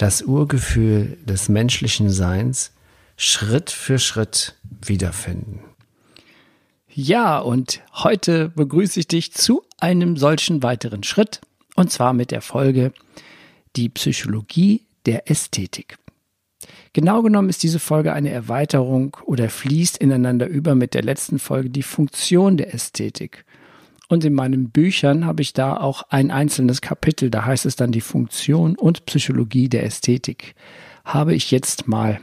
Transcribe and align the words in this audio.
das 0.00 0.22
Urgefühl 0.22 1.18
des 1.26 1.50
menschlichen 1.50 2.08
Seins 2.08 2.72
Schritt 3.18 3.70
für 3.70 3.98
Schritt 3.98 4.54
wiederfinden. 4.82 5.60
Ja, 6.88 7.38
und 7.38 7.82
heute 7.92 8.48
begrüße 8.48 9.00
ich 9.00 9.08
dich 9.08 9.34
zu 9.34 9.62
einem 9.78 10.16
solchen 10.16 10.62
weiteren 10.62 11.02
Schritt, 11.02 11.42
und 11.76 11.92
zwar 11.92 12.14
mit 12.14 12.30
der 12.30 12.40
Folge 12.40 12.94
Die 13.76 13.90
Psychologie 13.90 14.86
der 15.04 15.30
Ästhetik. 15.30 15.98
Genau 16.94 17.20
genommen 17.20 17.50
ist 17.50 17.62
diese 17.62 17.78
Folge 17.78 18.14
eine 18.14 18.30
Erweiterung 18.30 19.18
oder 19.26 19.50
fließt 19.50 19.98
ineinander 19.98 20.46
über 20.46 20.74
mit 20.74 20.94
der 20.94 21.02
letzten 21.02 21.38
Folge 21.38 21.68
die 21.68 21.82
Funktion 21.82 22.56
der 22.56 22.72
Ästhetik. 22.72 23.44
Und 24.10 24.24
in 24.24 24.34
meinen 24.34 24.70
Büchern 24.70 25.24
habe 25.24 25.40
ich 25.40 25.52
da 25.52 25.76
auch 25.76 26.02
ein 26.08 26.32
einzelnes 26.32 26.80
Kapitel, 26.80 27.30
da 27.30 27.44
heißt 27.44 27.64
es 27.64 27.76
dann 27.76 27.92
die 27.92 28.00
Funktion 28.00 28.74
und 28.74 29.06
Psychologie 29.06 29.68
der 29.68 29.84
Ästhetik. 29.84 30.56
Habe 31.04 31.32
ich 31.32 31.52
jetzt 31.52 31.86
mal, 31.86 32.20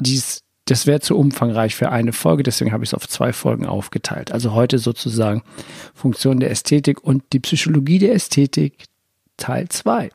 dies, 0.00 0.42
das 0.64 0.88
wäre 0.88 0.98
zu 0.98 1.16
umfangreich 1.16 1.76
für 1.76 1.92
eine 1.92 2.12
Folge, 2.12 2.42
deswegen 2.42 2.72
habe 2.72 2.82
ich 2.82 2.90
es 2.90 2.94
auf 2.94 3.08
zwei 3.08 3.32
Folgen 3.32 3.66
aufgeteilt. 3.66 4.32
Also 4.32 4.52
heute 4.52 4.80
sozusagen 4.80 5.44
Funktion 5.94 6.40
der 6.40 6.50
Ästhetik 6.50 7.04
und 7.04 7.22
die 7.32 7.38
Psychologie 7.38 8.00
der 8.00 8.12
Ästhetik 8.12 8.86
Teil 9.36 9.68
2. 9.68 10.10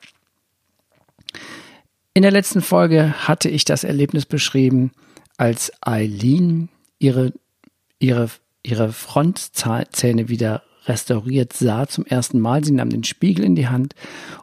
In 2.13 2.21
der 2.21 2.31
letzten 2.31 2.61
Folge 2.61 3.13
hatte 3.29 3.47
ich 3.47 3.63
das 3.63 3.85
Erlebnis 3.85 4.25
beschrieben, 4.25 4.91
als 5.37 5.71
Eileen 5.79 6.67
ihre, 6.99 7.31
ihre 7.99 8.29
ihre 8.69 8.91
Frontzähne 8.91 10.29
wieder 10.29 10.63
restauriert 10.85 11.53
sah 11.53 11.87
zum 11.87 12.05
ersten 12.05 12.39
Mal. 12.39 12.63
Sie 12.63 12.71
nahm 12.71 12.89
den 12.89 13.03
Spiegel 13.03 13.45
in 13.45 13.55
die 13.55 13.67
Hand 13.67 13.95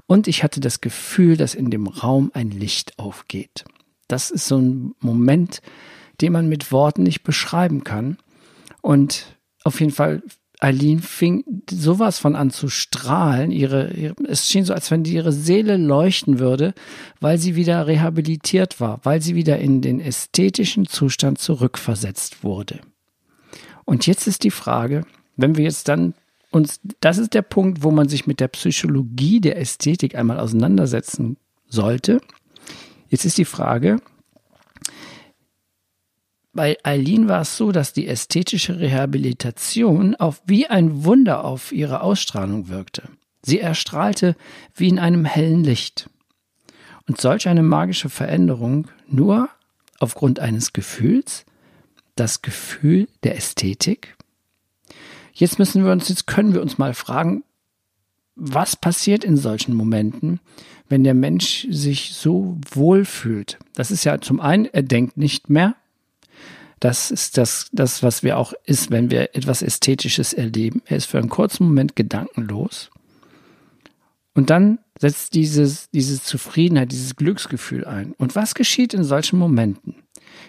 und 0.07 0.29
ich 0.29 0.43
hatte 0.43 0.61
das 0.61 0.81
Gefühl, 0.81 1.37
dass 1.37 1.55
in 1.55 1.71
dem 1.71 1.87
Raum 1.87 2.31
ein 2.35 2.51
Licht 2.51 2.99
aufgeht. 2.99 3.65
Das 4.09 4.31
ist 4.31 4.47
so 4.47 4.59
ein 4.59 4.95
Moment, 5.01 5.61
den 6.21 6.33
man 6.33 6.49
mit 6.49 6.71
Worten 6.73 7.03
nicht 7.03 7.23
beschreiben 7.23 7.85
kann. 7.85 8.19
Und 8.81 9.37
auf 9.65 9.81
jeden 9.81 9.93
Fall, 9.93 10.23
Eileen 10.61 11.01
fing 11.01 11.45
sowas 11.69 12.19
von 12.19 12.37
an 12.37 12.51
zu 12.51 12.69
strahlen. 12.69 13.51
Ihre, 13.51 14.15
es 14.27 14.49
schien 14.49 14.65
so, 14.65 14.73
als 14.73 14.91
wenn 14.91 15.05
ihre 15.05 15.33
Seele 15.33 15.77
leuchten 15.77 16.39
würde, 16.39 16.73
weil 17.21 17.39
sie 17.39 17.57
wieder 17.57 17.87
rehabilitiert 17.87 18.81
war, 18.81 19.01
weil 19.03 19.21
sie 19.21 19.35
wieder 19.35 19.59
in 19.59 19.83
den 19.83 20.01
ästhetischen 20.01 20.87
Zustand 20.87 21.39
zurückversetzt 21.39 22.43
wurde. 22.43 22.81
Und 23.87 24.07
jetzt 24.07 24.27
ist 24.27 24.45
die 24.45 24.51
Frage, 24.51 25.07
wenn 25.37 25.57
wir 25.57 25.65
jetzt 25.65 25.89
dann 25.89 26.13
uns, 26.51 26.81
das 27.01 27.19
ist 27.19 27.33
der 27.33 27.43
Punkt, 27.43 27.83
wo 27.83 27.91
man 27.91 28.09
sich 28.09 28.27
mit 28.27 28.41
der 28.41 28.49
Psychologie 28.49 29.41
der 29.41 29.59
Ästhetik 29.59 30.15
einmal 30.15 30.39
auseinandersetzen 30.39 31.39
sollte. 31.69 32.21
Jetzt 33.09 33.25
ist 33.25 33.39
die 33.39 33.45
Frage, 33.45 33.99
bei 36.53 36.77
Eileen 36.83 37.29
war 37.29 37.43
es 37.43 37.57
so, 37.57 37.71
dass 37.71 37.93
die 37.93 38.09
ästhetische 38.09 38.81
Rehabilitation 38.81 40.17
auf 40.17 40.43
wie 40.47 40.67
ein 40.67 41.05
Wunder 41.05 41.45
auf 41.45 41.71
ihre 41.71 42.01
Ausstrahlung 42.01 42.69
wirkte. 42.69 43.05
Sie 43.43 43.61
erstrahlte 43.61 44.35
wie 44.75 44.89
in 44.89 44.99
einem 44.99 45.25
hellen 45.25 45.63
Licht. 45.63 46.11
Und 47.07 47.21
solch 47.21 47.47
eine 47.47 47.63
magische 47.63 48.09
Veränderung 48.09 48.89
nur 49.07 49.49
aufgrund 50.01 50.41
eines 50.41 50.73
Gefühls 50.73 51.45
das 52.17 52.43
Gefühl 52.43 53.09
der 53.23 53.37
Ästhetik. 53.37 54.17
Jetzt 55.33 55.59
müssen 55.59 55.85
wir 55.85 55.93
uns, 55.93 56.09
jetzt 56.09 56.27
können 56.27 56.55
wir 56.55 56.63
uns 56.63 56.79
mal 56.79 56.95
fragen, 56.95 57.45
was 58.35 58.77
passiert 58.77 59.25
in 59.25 59.37
solchen 59.37 59.75
Momenten, 59.75 60.41
wenn 60.89 61.05
der 61.05 61.15
Mensch 61.15 61.67
sich 61.71 62.15
so 62.15 62.59
wohl 62.71 63.05
fühlt? 63.05 63.59
Das 63.75 63.91
ist 63.91 64.05
ja 64.05 64.21
zum 64.21 64.41
einen, 64.41 64.67
er 64.67 64.83
denkt 64.83 65.17
nicht 65.17 65.49
mehr. 65.51 65.77
Das 66.81 67.11
ist 67.11 67.39
das, 67.39 67.69
das, 67.73 68.03
was 68.03 68.23
wir 68.23 68.37
auch 68.39 68.53
ist, 68.65 68.91
wenn 68.91 69.11
wir 69.11 69.35
etwas 69.35 69.63
Ästhetisches 69.63 70.35
erleben. 70.35 70.83
Er 70.85 70.99
ist 70.99 71.07
für 71.07 71.19
einen 71.19 71.31
kurzen 71.31 71.65
Moment 71.65 71.97
gedankenlos. 71.97 72.91
Und 74.35 74.51
dann 74.51 74.79
setzt 74.99 75.35
dieses, 75.35 75.89
diese 75.91 76.23
Zufriedenheit, 76.23 76.93
dieses 76.93 77.17
Glücksgefühl 77.17 77.87
ein. 77.87 78.13
Und 78.19 78.37
was 78.37 78.55
geschieht 78.55 78.93
in 78.93 79.05
solchen 79.05 79.39
Momenten? 79.39 79.95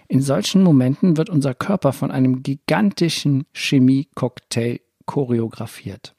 In 0.08 0.22
solchen 0.22 0.64
Momenten 0.64 1.18
wird 1.18 1.30
unser 1.30 1.54
Körper 1.54 1.94
von 1.94 2.12
einem 2.12 2.44
gigantischen 2.44 3.46
Chemie-Cocktail 3.54 4.80
choreografiert. 5.06 6.16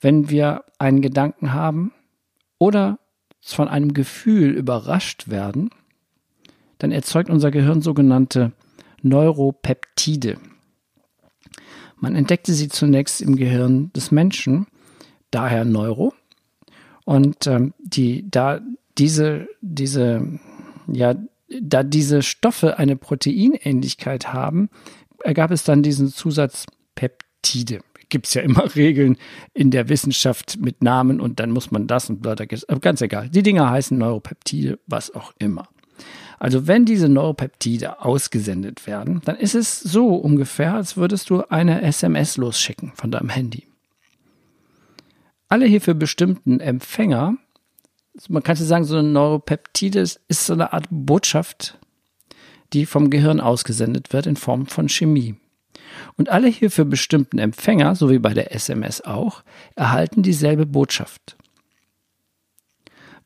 Wenn 0.00 0.30
wir 0.30 0.64
einen 0.78 1.02
Gedanken 1.02 1.52
haben 1.52 1.92
oder 2.58 2.98
von 3.40 3.68
einem 3.68 3.94
Gefühl 3.94 4.50
überrascht 4.50 5.28
werden, 5.28 5.70
dann 6.78 6.92
erzeugt 6.92 7.30
unser 7.30 7.50
Gehirn 7.50 7.80
sogenannte 7.80 8.52
Neuropeptide. 9.02 10.38
Man 11.96 12.14
entdeckte 12.14 12.52
sie 12.52 12.68
zunächst 12.68 13.20
im 13.20 13.36
Gehirn 13.36 13.92
des 13.92 14.10
Menschen, 14.12 14.66
daher 15.30 15.64
Neuro. 15.64 16.14
Und 17.04 17.46
ähm, 17.46 17.74
die, 17.78 18.30
da 18.30 18.60
diese, 18.98 19.48
diese, 19.60 20.38
ja, 20.86 21.14
da 21.60 21.82
diese 21.82 22.22
Stoffe 22.22 22.78
eine 22.78 22.96
Proteinähnlichkeit 22.96 24.32
haben, 24.32 24.68
ergab 25.22 25.50
es 25.50 25.64
dann 25.64 25.82
diesen 25.82 26.08
Zusatz 26.08 26.66
Peptide. 26.94 27.80
Gibt 28.08 28.26
es 28.26 28.34
ja 28.34 28.42
immer 28.42 28.74
Regeln 28.76 29.16
in 29.54 29.70
der 29.70 29.88
Wissenschaft 29.88 30.58
mit 30.60 30.82
Namen 30.82 31.20
und 31.20 31.40
dann 31.40 31.50
muss 31.50 31.70
man 31.70 31.86
das 31.86 32.10
und 32.10 32.22
bla, 32.22 32.34
ganz 32.34 33.00
egal. 33.00 33.28
Die 33.28 33.42
Dinger 33.42 33.70
heißen 33.70 33.96
Neuropeptide, 33.96 34.78
was 34.86 35.14
auch 35.14 35.32
immer. 35.38 35.68
Also 36.38 36.66
wenn 36.68 36.84
diese 36.84 37.08
Neuropeptide 37.08 38.00
ausgesendet 38.04 38.86
werden, 38.86 39.20
dann 39.24 39.36
ist 39.36 39.54
es 39.54 39.80
so 39.80 40.14
ungefähr, 40.14 40.74
als 40.74 40.96
würdest 40.96 41.30
du 41.30 41.42
eine 41.48 41.82
SMS 41.82 42.36
losschicken 42.36 42.92
von 42.94 43.10
deinem 43.10 43.28
Handy. 43.28 43.66
Alle 45.48 45.66
hierfür 45.66 45.94
bestimmten 45.94 46.60
Empfänger 46.60 47.36
man 48.28 48.42
kann 48.42 48.56
sagen, 48.56 48.84
so 48.84 48.96
ein 48.98 49.12
Neuropeptide 49.12 50.00
ist 50.00 50.46
so 50.46 50.52
eine 50.52 50.72
Art 50.72 50.86
Botschaft, 50.90 51.78
die 52.72 52.86
vom 52.86 53.10
Gehirn 53.10 53.40
ausgesendet 53.40 54.12
wird 54.12 54.26
in 54.26 54.36
Form 54.36 54.66
von 54.66 54.88
Chemie. 54.88 55.36
Und 56.16 56.28
alle 56.28 56.48
hierfür 56.48 56.84
bestimmten 56.84 57.38
Empfänger, 57.38 57.94
so 57.94 58.10
wie 58.10 58.18
bei 58.18 58.34
der 58.34 58.54
SMS 58.54 59.00
auch, 59.00 59.42
erhalten 59.74 60.22
dieselbe 60.22 60.66
Botschaft. 60.66 61.36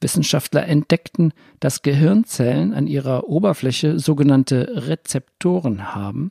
Wissenschaftler 0.01 0.67
entdeckten, 0.67 1.33
dass 1.61 1.83
Gehirnzellen 1.83 2.75
an 2.75 2.87
ihrer 2.87 3.29
Oberfläche 3.29 3.99
sogenannte 3.99 4.89
Rezeptoren 4.89 5.95
haben, 5.95 6.31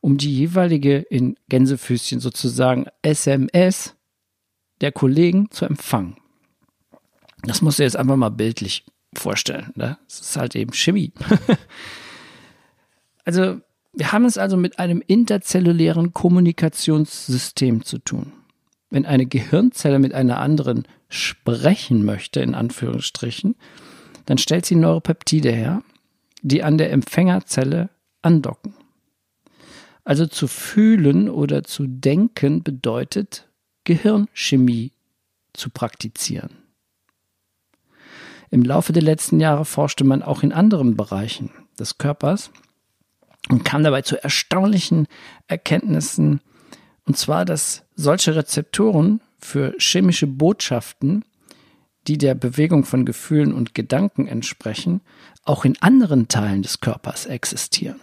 um 0.00 0.16
die 0.16 0.32
jeweilige 0.32 0.98
in 0.98 1.36
Gänsefüßchen 1.48 2.20
sozusagen 2.20 2.86
SMS 3.02 3.96
der 4.80 4.92
Kollegen 4.92 5.50
zu 5.50 5.64
empfangen. 5.66 6.19
Das 7.44 7.62
musst 7.62 7.78
du 7.78 7.82
jetzt 7.82 7.96
einfach 7.96 8.16
mal 8.16 8.30
bildlich 8.30 8.84
vorstellen. 9.14 9.72
Ne? 9.74 9.98
Das 10.06 10.20
ist 10.20 10.36
halt 10.36 10.54
eben 10.54 10.72
Chemie. 10.72 11.12
also, 13.24 13.60
wir 13.92 14.12
haben 14.12 14.24
es 14.24 14.38
also 14.38 14.56
mit 14.56 14.78
einem 14.78 15.02
interzellulären 15.06 16.12
Kommunikationssystem 16.12 17.84
zu 17.84 17.98
tun. 17.98 18.32
Wenn 18.90 19.06
eine 19.06 19.26
Gehirnzelle 19.26 19.98
mit 19.98 20.14
einer 20.14 20.38
anderen 20.38 20.86
sprechen 21.08 22.04
möchte, 22.04 22.40
in 22.40 22.54
Anführungsstrichen, 22.54 23.56
dann 24.26 24.38
stellt 24.38 24.66
sie 24.66 24.76
Neuropeptide 24.76 25.50
her, 25.50 25.82
die 26.42 26.62
an 26.62 26.78
der 26.78 26.92
Empfängerzelle 26.92 27.90
andocken. 28.22 28.74
Also 30.04 30.26
zu 30.26 30.46
fühlen 30.46 31.28
oder 31.28 31.64
zu 31.64 31.86
denken 31.86 32.62
bedeutet 32.62 33.48
Gehirnchemie 33.84 34.92
zu 35.52 35.70
praktizieren. 35.70 36.59
Im 38.50 38.62
Laufe 38.62 38.92
der 38.92 39.02
letzten 39.02 39.40
Jahre 39.40 39.64
forschte 39.64 40.04
man 40.04 40.22
auch 40.22 40.42
in 40.42 40.52
anderen 40.52 40.96
Bereichen 40.96 41.50
des 41.78 41.98
Körpers 41.98 42.50
und 43.48 43.64
kam 43.64 43.82
dabei 43.84 44.02
zu 44.02 44.22
erstaunlichen 44.22 45.06
Erkenntnissen, 45.46 46.40
und 47.06 47.16
zwar, 47.16 47.44
dass 47.44 47.82
solche 47.96 48.36
Rezeptoren 48.36 49.20
für 49.38 49.74
chemische 49.78 50.26
Botschaften 50.26 51.24
die 52.06 52.18
der 52.18 52.34
Bewegung 52.34 52.84
von 52.84 53.04
Gefühlen 53.04 53.52
und 53.52 53.74
Gedanken 53.74 54.26
entsprechen, 54.26 55.00
auch 55.44 55.64
in 55.64 55.80
anderen 55.80 56.28
Teilen 56.28 56.62
des 56.62 56.80
Körpers 56.80 57.26
existieren. 57.26 58.00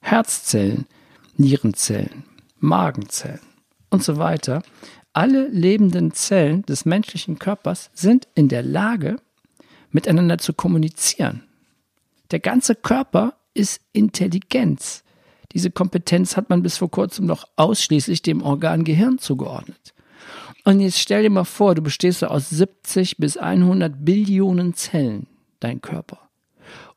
Herzzellen, 0.00 0.86
Nierenzellen, 1.36 2.24
Magenzellen 2.58 3.40
und 3.90 4.02
so 4.02 4.16
weiter, 4.16 4.62
alle 5.12 5.48
lebenden 5.48 6.12
Zellen 6.12 6.62
des 6.62 6.84
menschlichen 6.84 7.38
Körpers 7.38 7.90
sind 7.94 8.28
in 8.34 8.48
der 8.48 8.62
Lage, 8.62 9.16
miteinander 9.90 10.38
zu 10.38 10.52
kommunizieren. 10.52 11.42
Der 12.30 12.40
ganze 12.40 12.74
Körper 12.74 13.34
ist 13.54 13.80
Intelligenz. 13.92 15.02
Diese 15.52 15.70
Kompetenz 15.70 16.36
hat 16.36 16.48
man 16.48 16.62
bis 16.62 16.78
vor 16.78 16.90
kurzem 16.90 17.26
noch 17.26 17.48
ausschließlich 17.56 18.22
dem 18.22 18.42
Organ 18.42 18.84
Gehirn 18.84 19.18
zugeordnet. 19.18 19.94
Und 20.64 20.80
jetzt 20.80 20.98
stell 20.98 21.22
dir 21.22 21.30
mal 21.30 21.44
vor, 21.44 21.74
du 21.74 21.82
bestehst 21.82 22.22
aus 22.22 22.50
70 22.50 23.16
bis 23.16 23.36
100 23.36 24.04
Billionen 24.04 24.74
Zellen, 24.74 25.26
dein 25.58 25.80
Körper. 25.80 26.30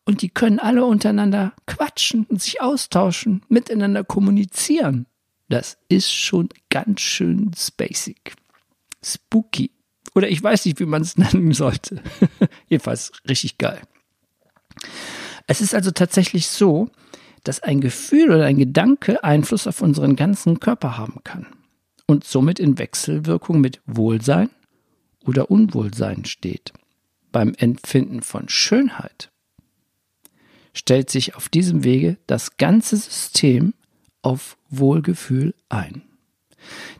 Und 0.05 0.21
die 0.21 0.29
können 0.29 0.59
alle 0.59 0.85
untereinander 0.85 1.53
quatschen 1.65 2.25
und 2.25 2.41
sich 2.41 2.61
austauschen, 2.61 3.41
miteinander 3.47 4.03
kommunizieren. 4.03 5.07
Das 5.49 5.77
ist 5.89 6.11
schon 6.11 6.49
ganz 6.69 7.01
schön 7.01 7.51
spacig. 7.55 8.33
Spooky. 9.03 9.71
Oder 10.15 10.29
ich 10.29 10.41
weiß 10.41 10.65
nicht, 10.65 10.79
wie 10.79 10.85
man 10.85 11.01
es 11.01 11.17
nennen 11.17 11.53
sollte. 11.53 12.01
Jedenfalls 12.69 13.11
richtig 13.27 13.57
geil. 13.57 13.81
Es 15.47 15.61
ist 15.61 15.75
also 15.75 15.91
tatsächlich 15.91 16.47
so, 16.47 16.89
dass 17.43 17.61
ein 17.61 17.81
Gefühl 17.81 18.31
oder 18.31 18.45
ein 18.45 18.57
Gedanke 18.57 19.23
Einfluss 19.23 19.67
auf 19.67 19.81
unseren 19.81 20.15
ganzen 20.15 20.59
Körper 20.59 20.97
haben 20.97 21.23
kann 21.23 21.47
und 22.07 22.23
somit 22.23 22.59
in 22.59 22.77
Wechselwirkung 22.77 23.59
mit 23.59 23.81
Wohlsein 23.85 24.49
oder 25.25 25.51
Unwohlsein 25.51 26.25
steht. 26.25 26.73
Beim 27.31 27.53
Empfinden 27.55 28.21
von 28.21 28.47
Schönheit 28.47 29.31
stellt 30.73 31.09
sich 31.09 31.35
auf 31.35 31.49
diesem 31.49 31.83
Wege 31.83 32.17
das 32.27 32.57
ganze 32.57 32.97
System 32.97 33.73
auf 34.23 34.57
Wohlgefühl 34.69 35.53
ein. 35.69 36.01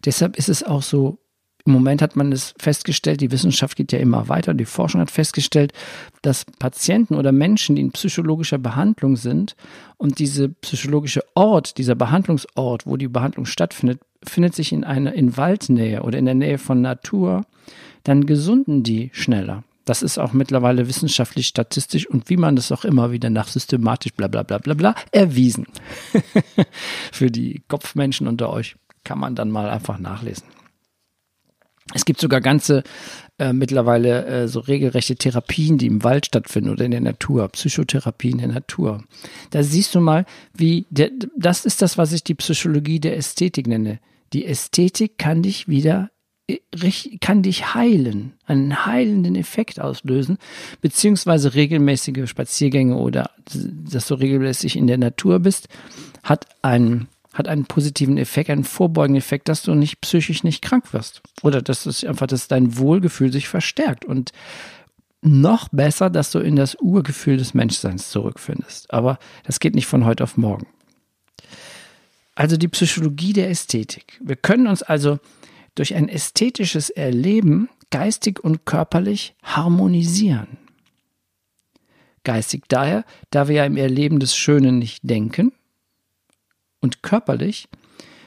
Deshalb 0.06 0.38
ist 0.38 0.50
es 0.50 0.62
auch 0.62 0.84
so, 0.84 1.18
im 1.66 1.72
Moment 1.72 2.02
hat 2.02 2.18
man 2.18 2.31
es 2.34 2.54
festgestellt, 2.60 3.22
die 3.22 3.31
Wissenschaft 3.31 3.78
geht 3.78 3.94
ja 3.94 4.00
immer 4.00 4.28
weiter, 4.28 4.54
die 4.54 4.66
Forschung 4.66 5.00
hat 5.00 5.10
festgestellt, 5.10 5.72
dass 6.22 6.46
Patienten 6.60 7.16
oder 7.16 7.31
Menschen, 7.31 7.78
die 7.78 7.81
in 7.81 7.92
psychologischer 7.92 8.58
Behandlung 8.58 9.16
sind 9.16 9.56
und 9.98 10.20
diese 10.20 10.50
psychologische 10.50 11.24
Ort, 11.36 11.78
dieser 11.78 11.96
Behandlungsort, 11.96 12.86
wo 12.86 12.98
die 12.98 13.08
Behandlung 13.08 13.46
stattfindet, 13.46 14.02
findet 14.24 14.56
sich 14.56 14.74
in 14.74 14.84
einer 14.84 15.14
in 15.14 15.38
Waldnähe 15.38 16.04
oder 16.04 16.18
in 16.18 16.26
der 16.26 16.36
Nähe 16.36 16.58
von 16.58 16.81
Natur, 16.81 17.46
dann 18.04 18.26
gesunden 18.26 18.84
die 18.84 19.10
schneller. 19.14 19.64
Das 19.85 20.01
ist 20.01 20.18
auch 20.18 20.33
mittlerweile 20.33 20.88
wissenschaftlich, 20.88 21.47
statistisch 21.47 22.07
und 22.07 22.30
wie 22.30 22.38
man 22.38 22.56
das 22.56 22.71
auch 22.71 22.85
immer 22.85 23.12
wieder 23.12 23.30
nach 23.30 23.47
systematisch 23.47 24.13
bla 24.13 24.27
bla 24.27 24.44
bla 24.44 24.57
bla 24.57 24.74
bla 24.74 24.95
erwiesen. 25.12 25.68
Für 27.12 27.30
die 27.30 27.63
Kopfmenschen 27.68 28.27
unter 28.27 28.50
euch 28.50 28.75
kann 29.03 29.19
man 29.19 29.35
dann 29.35 29.51
mal 29.51 29.69
einfach 29.69 30.00
nachlesen. 30.00 30.47
Es 31.94 32.06
gibt 32.06 32.21
sogar 32.21 32.39
ganze 32.39 32.83
äh, 33.38 33.51
mittlerweile 33.51 34.25
äh, 34.25 34.47
so 34.47 34.62
regelrechte 34.62 35.15
Therapien, 35.15 35.77
die 35.77 35.88
im 35.88 36.03
Wald 36.03 36.27
stattfinden 36.27 36.69
oder 36.69 36.85
in 36.85 36.91
der 36.91 37.01
Natur, 37.01 37.47
Psychotherapie 37.50 38.31
in 38.31 38.38
der 38.38 38.47
Natur. 38.47 39.03
Da 39.50 39.63
siehst 39.63 39.94
du 39.94 40.00
mal, 40.00 40.25
wie 40.53 40.85
der, 40.89 41.12
das 41.38 41.65
ist 41.65 41.81
das, 41.81 41.97
was 41.97 42.13
ich 42.13 42.24
die 42.24 42.35
Psychologie 42.35 43.00
der 43.00 43.18
Ästhetik 43.18 43.68
nenne. 43.68 44.00
Die 44.31 44.45
Ästhetik 44.45 45.18
kann 45.18 45.44
dich 45.44 45.68
wieder 45.68 46.09
kann 47.22 47.42
dich 47.42 47.74
heilen, 47.74 48.34
einen 48.45 48.86
heilenden 48.86 49.36
Effekt 49.36 49.80
auslösen, 49.80 50.38
beziehungsweise 50.81 51.54
regelmäßige 51.54 52.30
Spaziergänge 52.30 52.98
oder 52.98 53.31
dass 53.45 54.07
du 54.07 54.16
regelmäßig 54.16 54.75
in 54.75 54.88
der 54.88 54.98
Natur 54.98 55.40
bist, 55.40 55.69
hat 56.22 56.45
einen, 56.62 57.07
hat 57.34 57.48
einen 57.48 57.66
positiven 57.66 58.18
Effekt, 58.18 58.50
einen 58.50 58.66
vorbeugenden 58.66 59.19
Effekt, 59.19 59.48
dass 59.48 59.63
du 59.63 59.74
nicht 59.74 60.01
psychisch 60.01 60.44
nicht 60.44 60.62
krank 60.62 60.92
wirst. 60.94 61.22
Oder 61.44 61.62
dass 61.62 61.86
es 61.86 62.04
einfach, 62.04 62.28
dass 62.28 62.50
dein 62.50 62.78
Wohlgefühl 62.78 63.31
sich 63.31 63.48
verstärkt 63.48 64.04
und 64.04 64.31
noch 65.22 65.69
besser, 65.69 66.10
dass 66.10 66.31
du 66.31 66.40
in 66.40 66.57
das 66.57 66.75
Urgefühl 66.75 67.38
des 67.38 67.54
Menschseins 67.54 68.10
zurückfindest. 68.10 68.94
Aber 68.94 69.18
das 69.45 69.62
geht 69.62 69.75
nicht 69.75 69.88
von 69.88 70.04
heute 70.04 70.25
auf 70.25 70.36
morgen. 70.36 70.68
Also 72.36 72.57
die 72.57 72.68
Psychologie 72.68 73.31
der 73.31 73.50
Ästhetik. 73.50 74.19
Wir 74.22 74.36
können 74.36 74.68
uns 74.68 74.84
also 74.84 75.19
durch 75.75 75.96
ein 75.96 76.10
ästhetisches 76.10 76.90
Erleben 76.90 77.70
geistig 77.90 78.44
und 78.44 78.66
körperlich 78.66 79.36
harmonisieren. 79.44 80.58
Geistig 82.24 82.64
daher, 82.68 83.06
da 83.31 83.48
wir 83.48 83.56
ja 83.56 83.66
im 83.66 83.78
Erleben 83.78 84.20
des 84.20 84.36
Schönen 84.36 84.80
nicht 84.80 85.00
denken, 85.04 85.52
und 86.84 87.02
körperlich, 87.02 87.70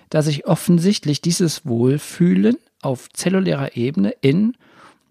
da 0.09 0.23
sich 0.23 0.47
offensichtlich 0.47 1.21
dieses 1.21 1.67
Wohlfühlen 1.67 2.57
auf 2.81 3.09
zellulärer 3.13 3.77
Ebene 3.77 4.15
in 4.23 4.57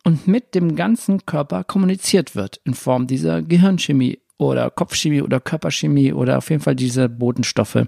und 0.03 0.27
mit 0.27 0.55
dem 0.55 0.75
ganzen 0.75 1.25
Körper 1.25 1.63
kommuniziert 1.63 2.35
wird 2.35 2.59
in 2.63 2.73
Form 2.73 3.07
dieser 3.07 3.41
Gehirnchemie 3.41 4.19
oder 4.37 4.69
Kopfchemie 4.69 5.21
oder 5.21 5.39
Körperchemie 5.39 6.11
oder 6.11 6.37
auf 6.37 6.49
jeden 6.49 6.61
Fall 6.61 6.75
diese 6.75 7.07
Bodenstoffe, 7.07 7.87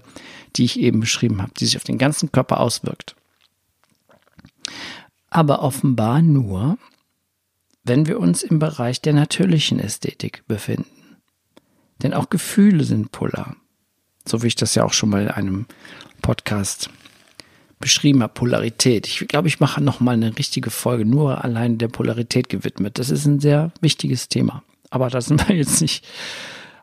die 0.56 0.64
ich 0.64 0.78
eben 0.78 1.00
beschrieben 1.00 1.42
habe, 1.42 1.52
die 1.58 1.66
sich 1.66 1.76
auf 1.76 1.84
den 1.84 1.98
ganzen 1.98 2.32
Körper 2.32 2.60
auswirkt 2.60 3.16
aber 5.30 5.62
offenbar 5.62 6.22
nur, 6.22 6.78
wenn 7.84 8.06
wir 8.06 8.20
uns 8.20 8.42
im 8.42 8.58
Bereich 8.58 9.00
der 9.00 9.12
natürlichen 9.14 9.78
Ästhetik 9.80 10.44
befinden. 10.46 11.16
Denn 12.02 12.14
auch 12.14 12.30
Gefühle 12.30 12.84
sind 12.84 13.12
polar. 13.12 13.56
So 14.26 14.42
wie 14.42 14.48
ich 14.48 14.56
das 14.56 14.74
ja 14.74 14.84
auch 14.84 14.92
schon 14.92 15.10
mal 15.10 15.22
in 15.22 15.28
einem 15.28 15.66
Podcast 16.22 16.90
beschrieben 17.80 18.22
habe, 18.22 18.34
Polarität. 18.34 19.06
Ich 19.06 19.26
glaube, 19.28 19.48
ich 19.48 19.60
mache 19.60 19.80
noch 19.80 20.00
mal 20.00 20.12
eine 20.12 20.36
richtige 20.36 20.70
Folge 20.70 21.04
nur 21.04 21.44
allein 21.44 21.78
der 21.78 21.88
Polarität 21.88 22.48
gewidmet. 22.48 22.98
Das 22.98 23.10
ist 23.10 23.24
ein 23.24 23.40
sehr 23.40 23.72
wichtiges 23.80 24.28
Thema. 24.28 24.62
Aber 24.90 25.10
das 25.10 25.26
sind 25.26 25.48
wir 25.48 25.56
jetzt 25.56 25.80
nicht. 25.80 26.06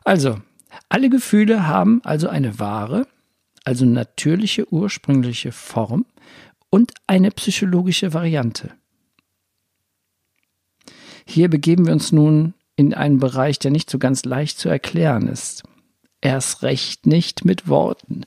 Also, 0.04 0.38
alle 0.88 1.10
Gefühle 1.10 1.66
haben 1.66 2.00
also 2.04 2.28
eine 2.28 2.58
wahre, 2.58 3.06
also 3.64 3.84
natürliche 3.84 4.72
ursprüngliche 4.72 5.52
Form 5.52 6.06
und 6.76 6.92
eine 7.06 7.30
psychologische 7.30 8.12
Variante. 8.12 8.70
Hier 11.24 11.48
begeben 11.48 11.86
wir 11.86 11.94
uns 11.94 12.12
nun 12.12 12.52
in 12.76 12.92
einen 12.92 13.18
Bereich, 13.18 13.58
der 13.58 13.70
nicht 13.70 13.88
so 13.88 13.98
ganz 13.98 14.26
leicht 14.26 14.58
zu 14.58 14.68
erklären 14.68 15.26
ist. 15.26 15.62
Erst 16.20 16.62
recht 16.62 17.06
nicht 17.06 17.46
mit 17.46 17.66
Worten, 17.66 18.26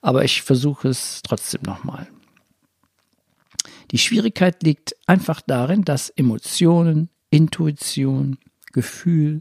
aber 0.00 0.24
ich 0.24 0.42
versuche 0.42 0.88
es 0.88 1.22
trotzdem 1.22 1.60
nochmal. 1.62 2.08
Die 3.92 3.98
Schwierigkeit 3.98 4.64
liegt 4.64 4.96
einfach 5.06 5.40
darin, 5.40 5.84
dass 5.84 6.10
Emotionen, 6.10 7.10
Intuition, 7.30 8.38
Gefühl 8.72 9.40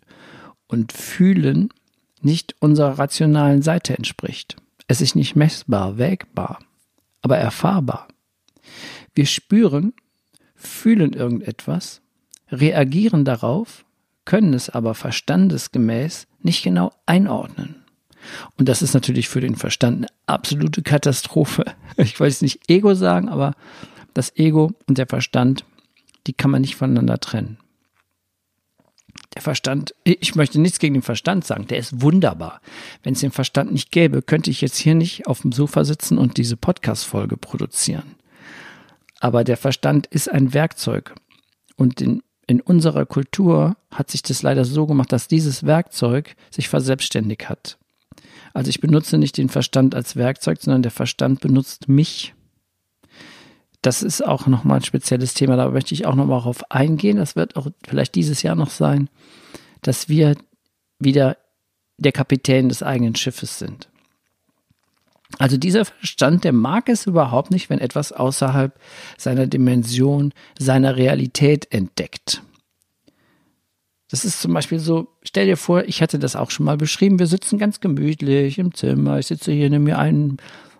und 0.67 0.91
Fühlen 0.93 1.69
nicht 2.21 2.55
unserer 2.59 2.99
rationalen 2.99 3.63
Seite 3.63 3.97
entspricht. 3.97 4.57
Es 4.87 5.01
ist 5.01 5.15
nicht 5.15 5.35
messbar, 5.35 5.97
wägbar, 5.97 6.59
aber 7.23 7.39
erfahrbar. 7.39 8.09
Wir 9.13 9.25
spüren, 9.25 9.93
fühlen 10.55 11.13
irgendetwas, 11.13 12.01
reagieren 12.49 13.25
darauf, 13.25 13.85
können 14.25 14.53
es 14.53 14.69
aber 14.69 14.93
verstandesgemäß 14.93 16.27
nicht 16.41 16.63
genau 16.63 16.93
einordnen. 17.05 17.83
Und 18.57 18.69
das 18.69 18.81
ist 18.81 18.93
natürlich 18.93 19.27
für 19.27 19.41
den 19.41 19.55
Verstand 19.55 19.97
eine 19.97 20.07
absolute 20.27 20.81
Katastrophe. 20.81 21.65
Ich 21.97 22.19
weiß 22.19 22.41
nicht 22.41 22.69
Ego 22.69 22.95
sagen, 22.95 23.29
aber 23.29 23.53
das 24.15 24.35
Ego 24.35 24.71
und 24.87 24.97
der 24.97 25.05
Verstand, 25.05 25.63
die 26.25 26.33
kann 26.33 26.49
man 26.49 26.61
nicht 26.61 26.75
voneinander 26.75 27.19
trennen. 27.19 27.59
Der 29.35 29.41
Verstand, 29.41 29.93
ich 30.03 30.35
möchte 30.35 30.59
nichts 30.59 30.79
gegen 30.79 30.95
den 30.95 31.01
Verstand 31.03 31.45
sagen, 31.45 31.67
der 31.67 31.77
ist 31.77 32.01
wunderbar. 32.01 32.61
Wenn 33.03 33.13
es 33.13 33.19
den 33.19 33.31
Verstand 33.31 33.71
nicht 33.71 33.91
gäbe, 33.91 34.21
könnte 34.21 34.49
ich 34.49 34.61
jetzt 34.61 34.77
hier 34.77 34.95
nicht 34.95 35.27
auf 35.27 35.41
dem 35.41 35.51
Sofa 35.51 35.83
sitzen 35.83 36.17
und 36.17 36.37
diese 36.37 36.57
Podcast-Folge 36.57 37.37
produzieren. 37.37 38.15
Aber 39.23 39.45
der 39.45 39.55
Verstand 39.55 40.05
ist 40.07 40.29
ein 40.29 40.53
Werkzeug. 40.53 41.15
Und 41.77 42.01
in, 42.01 42.23
in 42.45 42.59
unserer 42.59 43.05
Kultur 43.05 43.77
hat 43.89 44.11
sich 44.11 44.21
das 44.21 44.41
leider 44.41 44.65
so 44.65 44.85
gemacht, 44.85 45.13
dass 45.13 45.29
dieses 45.29 45.65
Werkzeug 45.65 46.35
sich 46.51 46.67
verselbstständigt 46.67 47.47
hat. 47.47 47.77
Also 48.53 48.69
ich 48.69 48.81
benutze 48.81 49.17
nicht 49.17 49.37
den 49.37 49.47
Verstand 49.47 49.95
als 49.95 50.17
Werkzeug, 50.17 50.57
sondern 50.59 50.81
der 50.81 50.91
Verstand 50.91 51.39
benutzt 51.39 51.87
mich. 51.87 52.33
Das 53.81 54.03
ist 54.03 54.27
auch 54.27 54.45
nochmal 54.45 54.79
ein 54.79 54.83
spezielles 54.83 55.33
Thema, 55.33 55.55
da 55.55 55.69
möchte 55.69 55.93
ich 55.93 56.05
auch 56.05 56.15
nochmal 56.15 56.39
darauf 56.39 56.69
eingehen. 56.69 57.15
Das 57.15 57.37
wird 57.37 57.55
auch 57.55 57.67
vielleicht 57.87 58.15
dieses 58.15 58.43
Jahr 58.43 58.55
noch 58.55 58.71
sein, 58.71 59.09
dass 59.83 60.09
wir 60.09 60.35
wieder 60.99 61.37
der 61.97 62.11
Kapitän 62.11 62.67
des 62.67 62.83
eigenen 62.83 63.15
Schiffes 63.15 63.57
sind. 63.57 63.87
Also 65.39 65.57
dieser 65.57 65.85
Verstand, 65.85 66.43
der 66.43 66.53
mag 66.53 66.89
es 66.89 67.05
überhaupt 67.07 67.51
nicht, 67.51 67.69
wenn 67.69 67.79
etwas 67.79 68.11
außerhalb 68.11 68.77
seiner 69.17 69.47
Dimension, 69.47 70.33
seiner 70.57 70.95
Realität 70.95 71.71
entdeckt. 71.71 72.43
Das 74.09 74.25
ist 74.25 74.41
zum 74.41 74.53
Beispiel 74.53 74.77
so, 74.77 75.07
stell 75.23 75.47
dir 75.47 75.57
vor, 75.57 75.85
ich 75.85 76.01
hatte 76.01 76.19
das 76.19 76.35
auch 76.35 76.51
schon 76.51 76.67
mal 76.67 76.77
beschrieben, 76.77 77.17
wir 77.17 77.25
sitzen 77.25 77.57
ganz 77.57 77.79
gemütlich 77.79 78.59
im 78.59 78.73
Zimmer, 78.75 79.17
ich 79.17 79.25
sitze 79.25 79.51
hier, 79.51 79.71
nehme 79.71 79.85
mir 79.85 79.97
einen, 79.97 80.37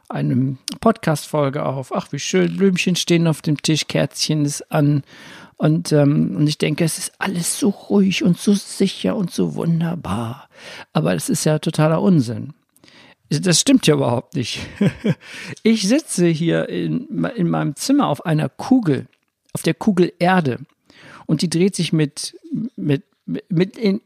eine 0.08 0.58
Podcast-Folge 0.80 1.66
auf, 1.66 1.96
ach 1.96 2.12
wie 2.12 2.20
schön, 2.20 2.58
Blümchen 2.58 2.96
stehen 2.96 3.26
auf 3.26 3.42
dem 3.42 3.60
Tisch, 3.60 3.88
Kerzchen 3.88 4.46
ist 4.46 4.72
an 4.72 5.02
und, 5.58 5.92
ähm, 5.92 6.36
und 6.36 6.48
ich 6.48 6.60
denke, 6.60 6.84
es 6.84 7.00
ist 7.00 7.14
alles 7.18 7.58
so 7.58 7.70
ruhig 7.70 8.24
und 8.24 8.38
so 8.38 8.54
sicher 8.54 9.16
und 9.16 9.32
so 9.32 9.56
wunderbar. 9.56 10.48
Aber 10.92 11.14
das 11.14 11.30
ist 11.30 11.46
ja 11.46 11.58
totaler 11.58 12.02
Unsinn. 12.02 12.54
Das 13.42 13.60
stimmt 13.60 13.88
ja 13.88 13.96
überhaupt 13.96 14.36
nicht. 14.36 14.60
Ich 15.63 15.88
sitze 15.88 16.28
hier 16.28 16.70
in, 16.70 17.25
in 17.36 17.50
meinem 17.50 17.75
Zimmer 17.75 18.08
auf 18.08 18.25
einer 18.25 18.50
Kugel, 18.50 19.08
auf 19.54 19.62
der 19.62 19.74
Kugel 19.74 20.13
Erde. 20.20 20.60
Und 21.25 21.42
die 21.42 21.50
dreht 21.50 21.75
sich 21.75 21.94
mit, 21.94 22.38
mit, 22.75 23.04
mit 23.25 23.78
in 23.78 24.02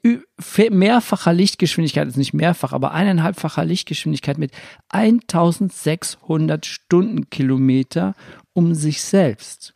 mehrfacher 0.69 1.33
Lichtgeschwindigkeit, 1.33 2.05
also 2.05 2.19
nicht 2.19 2.33
mehrfach, 2.33 2.73
aber 2.73 2.91
eineinhalbfacher 2.91 3.65
Lichtgeschwindigkeit 3.65 4.37
mit 4.37 4.51
1600 4.89 6.65
Stundenkilometer 6.65 8.13
um 8.53 8.75
sich 8.75 9.01
selbst. 9.01 9.73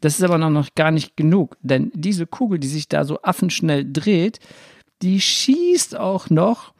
Das 0.00 0.14
ist 0.14 0.22
aber 0.22 0.38
noch 0.38 0.74
gar 0.74 0.90
nicht 0.90 1.16
genug, 1.16 1.56
denn 1.62 1.92
diese 1.94 2.26
Kugel, 2.26 2.58
die 2.58 2.68
sich 2.68 2.88
da 2.88 3.04
so 3.04 3.22
affenschnell 3.22 3.86
dreht, 3.90 4.40
die 5.02 5.20
schießt 5.20 5.96
auch 5.96 6.30
noch 6.30 6.72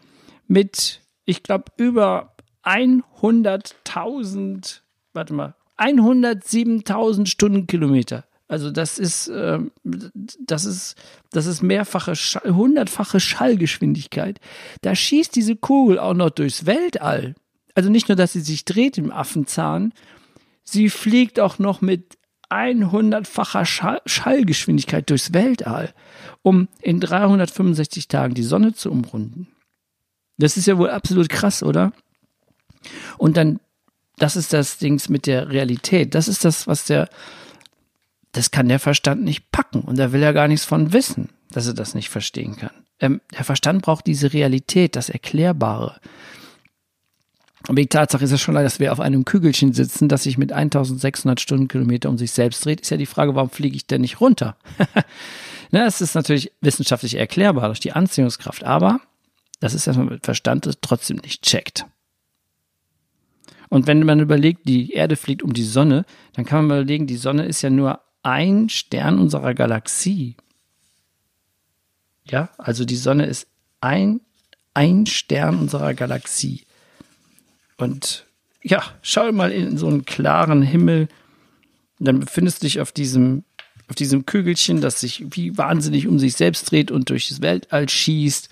mit 0.48 0.99
ich 1.30 1.42
glaube, 1.42 1.72
über 1.76 2.34
100.000, 2.64 4.80
warte 5.12 5.32
mal, 5.32 5.54
107.000 5.78 7.26
Stundenkilometer. 7.26 8.24
Also 8.48 8.70
das 8.72 8.98
ist, 8.98 9.28
äh, 9.28 9.60
das 9.84 10.64
ist, 10.64 10.96
das 11.30 11.46
ist 11.46 11.62
mehrfache, 11.62 12.16
Schall, 12.16 12.52
hundertfache 12.52 13.20
Schallgeschwindigkeit. 13.20 14.40
Da 14.82 14.96
schießt 14.96 15.36
diese 15.36 15.56
Kugel 15.56 16.00
auch 16.00 16.14
noch 16.14 16.30
durchs 16.30 16.66
Weltall. 16.66 17.36
Also 17.74 17.90
nicht 17.90 18.08
nur, 18.08 18.16
dass 18.16 18.32
sie 18.32 18.40
sich 18.40 18.64
dreht 18.64 18.98
im 18.98 19.12
Affenzahn, 19.12 19.92
sie 20.64 20.90
fliegt 20.90 21.38
auch 21.38 21.60
noch 21.60 21.80
mit 21.80 22.18
100-facher 22.50 23.64
Schall 23.64 24.02
Schallgeschwindigkeit 24.04 25.08
durchs 25.08 25.32
Weltall, 25.32 25.94
um 26.42 26.66
in 26.82 26.98
365 26.98 28.08
Tagen 28.08 28.34
die 28.34 28.42
Sonne 28.42 28.74
zu 28.74 28.90
umrunden. 28.90 29.46
Das 30.40 30.56
ist 30.56 30.66
ja 30.66 30.78
wohl 30.78 30.90
absolut 30.90 31.28
krass, 31.28 31.62
oder? 31.62 31.92
Und 33.18 33.36
dann, 33.36 33.60
das 34.16 34.36
ist 34.36 34.52
das 34.52 34.78
Ding 34.78 35.00
mit 35.08 35.26
der 35.26 35.50
Realität. 35.50 36.14
Das 36.14 36.28
ist 36.28 36.44
das, 36.44 36.66
was 36.66 36.86
der, 36.86 37.08
das 38.32 38.50
kann 38.50 38.68
der 38.68 38.78
Verstand 38.78 39.22
nicht 39.22 39.50
packen. 39.50 39.82
Und 39.82 39.98
da 39.98 40.12
will 40.12 40.22
er 40.22 40.32
gar 40.32 40.48
nichts 40.48 40.64
von 40.64 40.92
wissen, 40.92 41.30
dass 41.50 41.66
er 41.66 41.74
das 41.74 41.94
nicht 41.94 42.08
verstehen 42.08 42.56
kann. 42.56 42.70
Ähm, 43.00 43.20
der 43.36 43.44
Verstand 43.44 43.82
braucht 43.82 44.06
diese 44.06 44.32
Realität, 44.32 44.96
das 44.96 45.08
Erklärbare. 45.08 46.00
Aber 47.68 47.76
die 47.76 47.86
Tatsache 47.86 48.24
ist 48.24 48.30
ja 48.30 48.38
schon, 48.38 48.54
dass 48.54 48.80
wir 48.80 48.92
auf 48.92 49.00
einem 49.00 49.24
Kügelchen 49.24 49.72
sitzen, 49.72 50.08
das 50.08 50.22
sich 50.22 50.38
mit 50.38 50.52
1600 50.52 51.40
Stundenkilometer 51.40 52.08
um 52.08 52.16
sich 52.16 52.32
selbst 52.32 52.64
dreht. 52.64 52.80
Ist 52.80 52.90
ja 52.90 52.96
die 52.96 53.06
Frage, 53.06 53.34
warum 53.34 53.50
fliege 53.50 53.76
ich 53.76 53.86
denn 53.86 54.00
nicht 54.00 54.20
runter? 54.20 54.56
ne, 55.70 55.84
es 55.84 56.00
ist 56.00 56.14
natürlich 56.14 56.52
wissenschaftlich 56.62 57.16
erklärbar 57.16 57.66
durch 57.66 57.80
die 57.80 57.92
Anziehungskraft. 57.92 58.64
Aber 58.64 59.00
das 59.60 59.74
ist 59.74 59.86
erstmal 59.86 60.08
mit 60.08 60.24
Verstand, 60.24 60.66
das 60.66 60.78
trotzdem 60.80 61.18
nicht 61.18 61.42
checkt. 61.42 61.86
Und 63.68 63.86
wenn 63.86 64.04
man 64.04 64.18
überlegt, 64.18 64.68
die 64.68 64.92
Erde 64.92 65.16
fliegt 65.16 65.42
um 65.42 65.52
die 65.52 65.64
Sonne, 65.64 66.04
dann 66.32 66.44
kann 66.44 66.66
man 66.66 66.78
überlegen, 66.78 67.06
die 67.06 67.16
Sonne 67.16 67.44
ist 67.44 67.62
ja 67.62 67.70
nur 67.70 68.00
ein 68.22 68.68
Stern 68.68 69.18
unserer 69.18 69.54
Galaxie. 69.54 70.36
Ja, 72.24 72.50
also 72.58 72.84
die 72.84 72.96
Sonne 72.96 73.26
ist 73.26 73.46
ein, 73.80 74.20
ein 74.74 75.06
Stern 75.06 75.58
unserer 75.58 75.94
Galaxie. 75.94 76.64
Und 77.76 78.26
ja, 78.62 78.82
schau 79.02 79.30
mal 79.32 79.52
in 79.52 79.78
so 79.78 79.86
einen 79.86 80.04
klaren 80.04 80.62
Himmel. 80.62 81.08
Dann 81.98 82.20
befindest 82.20 82.62
du 82.62 82.66
dich 82.66 82.80
auf 82.80 82.92
diesem, 82.92 83.44
auf 83.88 83.94
diesem 83.94 84.26
Kügelchen, 84.26 84.80
das 84.80 85.00
sich 85.00 85.24
wie 85.30 85.56
wahnsinnig 85.56 86.06
um 86.06 86.18
sich 86.18 86.34
selbst 86.34 86.70
dreht 86.70 86.90
und 86.90 87.10
durch 87.10 87.28
das 87.28 87.40
Weltall 87.40 87.88
schießt. 87.88 88.48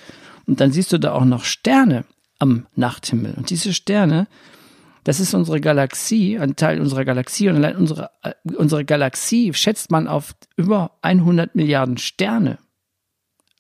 Und 0.49 0.61
dann 0.61 0.73
siehst 0.73 0.93
du 0.93 0.99
da 0.99 1.13
auch 1.13 1.27
noch 1.27 1.45
Sterne 1.45 2.05
am 2.39 2.67
Nachthimmel. 2.75 3.35
Und 3.37 3.51
diese 3.51 3.75
Sterne, 3.75 4.27
das 5.05 5.21
ist 5.21 5.35
unsere 5.35 5.61
Galaxie, 5.61 6.39
ein 6.39 6.57
Teil 6.57 6.81
unserer 6.81 7.05
Galaxie. 7.05 7.51
Und 7.51 7.57
allein 7.57 7.77
unsere, 7.77 8.11
äh, 8.23 8.33
unsere 8.57 8.87
Galaxie 8.87 9.53
schätzt 9.53 9.91
man 9.91 10.09
auf 10.09 10.35
über 10.57 10.93
100 11.03 11.55
Milliarden 11.55 11.99
Sterne. 11.99 12.59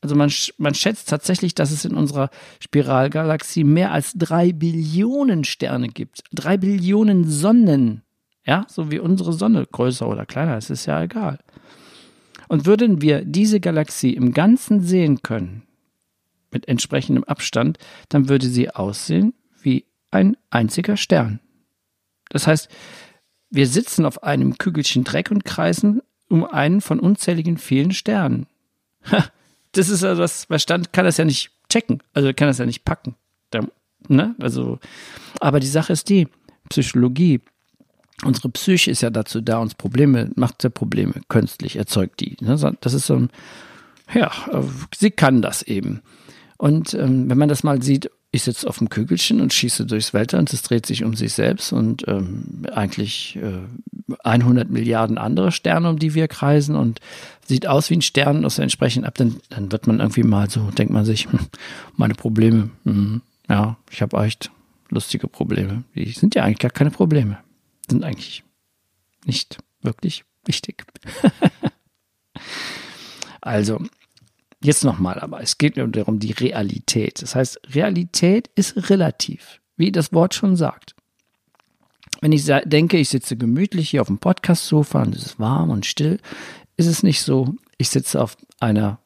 Also 0.00 0.14
man, 0.14 0.32
man 0.56 0.74
schätzt 0.74 1.10
tatsächlich, 1.10 1.54
dass 1.54 1.72
es 1.72 1.84
in 1.84 1.94
unserer 1.94 2.30
Spiralgalaxie 2.60 3.64
mehr 3.64 3.92
als 3.92 4.14
drei 4.14 4.52
Billionen 4.52 5.44
Sterne 5.44 5.88
gibt. 5.88 6.22
Drei 6.32 6.56
Billionen 6.56 7.28
Sonnen. 7.28 8.02
Ja, 8.46 8.64
so 8.68 8.90
wie 8.90 8.98
unsere 8.98 9.34
Sonne, 9.34 9.66
größer 9.70 10.08
oder 10.08 10.24
kleiner, 10.24 10.56
es 10.56 10.70
ist 10.70 10.86
ja 10.86 11.02
egal. 11.02 11.38
Und 12.48 12.64
würden 12.64 13.02
wir 13.02 13.26
diese 13.26 13.60
Galaxie 13.60 14.14
im 14.14 14.32
Ganzen 14.32 14.80
sehen 14.80 15.20
können, 15.22 15.67
mit 16.50 16.68
entsprechendem 16.68 17.24
Abstand, 17.24 17.78
dann 18.08 18.28
würde 18.28 18.46
sie 18.46 18.70
aussehen 18.70 19.34
wie 19.60 19.84
ein 20.10 20.36
einziger 20.50 20.96
Stern. 20.96 21.40
Das 22.30 22.46
heißt, 22.46 22.68
wir 23.50 23.66
sitzen 23.66 24.04
auf 24.04 24.22
einem 24.22 24.58
Kügelchen 24.58 25.04
Dreck 25.04 25.30
und 25.30 25.44
kreisen 25.44 26.02
um 26.28 26.44
einen 26.44 26.80
von 26.80 27.00
unzähligen 27.00 27.56
vielen 27.56 27.92
Sternen. 27.92 28.46
das 29.72 29.88
ist 29.88 30.04
also 30.04 30.20
das, 30.20 30.44
Verstand 30.44 30.92
kann 30.92 31.04
das 31.04 31.16
ja 31.16 31.24
nicht 31.24 31.50
checken, 31.70 32.02
also 32.12 32.32
kann 32.34 32.48
das 32.48 32.58
ja 32.58 32.66
nicht 32.66 32.84
packen. 32.84 33.14
Da, 33.50 33.60
ne? 34.08 34.34
Also, 34.40 34.78
aber 35.40 35.60
die 35.60 35.66
Sache 35.66 35.92
ist 35.92 36.08
die, 36.08 36.28
Psychologie, 36.68 37.40
unsere 38.24 38.48
Psyche 38.50 38.90
ist 38.90 39.00
ja 39.00 39.10
dazu 39.10 39.40
da, 39.40 39.58
uns 39.58 39.74
Probleme, 39.74 40.30
macht 40.34 40.62
ja 40.64 40.70
Probleme 40.70 41.14
künstlich, 41.28 41.76
erzeugt 41.76 42.20
die. 42.20 42.36
Ne? 42.40 42.76
Das 42.80 42.94
ist 42.94 43.06
so 43.06 43.16
ein, 43.16 43.30
ja, 44.14 44.30
sie 44.94 45.10
kann 45.10 45.42
das 45.42 45.62
eben. 45.62 46.02
Und 46.58 46.92
ähm, 46.94 47.30
wenn 47.30 47.38
man 47.38 47.48
das 47.48 47.62
mal 47.62 47.82
sieht, 47.82 48.10
ich 48.30 48.42
sitze 48.42 48.68
auf 48.68 48.78
dem 48.78 48.90
Kügelchen 48.90 49.40
und 49.40 49.54
schieße 49.54 49.86
durchs 49.86 50.12
Weltall 50.12 50.40
und 50.40 50.52
es 50.52 50.62
dreht 50.62 50.84
sich 50.84 51.02
um 51.02 51.14
sich 51.14 51.32
selbst 51.32 51.72
und 51.72 52.06
ähm, 52.08 52.66
eigentlich 52.70 53.36
äh, 53.36 54.14
100 54.22 54.68
Milliarden 54.68 55.16
andere 55.16 55.50
Sterne, 55.50 55.88
um 55.88 55.98
die 55.98 56.14
wir 56.14 56.28
kreisen 56.28 56.76
und 56.76 57.00
sieht 57.46 57.66
aus 57.66 57.88
wie 57.88 57.96
ein 57.96 58.02
Stern 58.02 58.44
aus 58.44 58.58
entsprechend 58.58 59.06
ab, 59.06 59.14
dann, 59.14 59.40
dann 59.48 59.72
wird 59.72 59.86
man 59.86 60.00
irgendwie 60.00 60.24
mal 60.24 60.50
so, 60.50 60.70
denkt 60.70 60.92
man 60.92 61.06
sich, 61.06 61.30
hm, 61.30 61.38
meine 61.96 62.14
Probleme, 62.14 62.70
hm, 62.84 63.22
ja, 63.48 63.78
ich 63.90 64.02
habe 64.02 64.22
echt 64.22 64.50
lustige 64.90 65.28
Probleme. 65.28 65.84
Die 65.94 66.10
sind 66.10 66.34
ja 66.34 66.44
eigentlich 66.44 66.58
gar 66.58 66.70
keine 66.70 66.90
Probleme. 66.90 67.38
Sind 67.88 68.04
eigentlich 68.04 68.44
nicht 69.24 69.58
wirklich 69.80 70.24
wichtig. 70.44 70.84
also, 73.40 73.80
Jetzt 74.62 74.84
nochmal, 74.84 75.20
aber 75.20 75.40
es 75.40 75.58
geht 75.58 75.76
nur 75.76 75.86
darum, 75.88 76.18
die 76.18 76.32
Realität. 76.32 77.22
Das 77.22 77.34
heißt, 77.34 77.60
Realität 77.74 78.50
ist 78.56 78.90
relativ, 78.90 79.60
wie 79.76 79.92
das 79.92 80.12
Wort 80.12 80.34
schon 80.34 80.56
sagt. 80.56 80.96
Wenn 82.20 82.32
ich 82.32 82.44
denke, 82.64 82.96
ich 82.98 83.10
sitze 83.10 83.36
gemütlich 83.36 83.90
hier 83.90 84.00
auf 84.00 84.08
dem 84.08 84.18
Podcast-Sofa 84.18 85.02
und 85.02 85.14
es 85.14 85.24
ist 85.24 85.38
warm 85.38 85.70
und 85.70 85.86
still, 85.86 86.18
ist 86.76 86.86
es 86.86 87.04
nicht 87.04 87.22
so. 87.22 87.54
Ich 87.76 87.90
sitze 87.90 88.20
auf 88.20 88.36
einer 88.58 88.98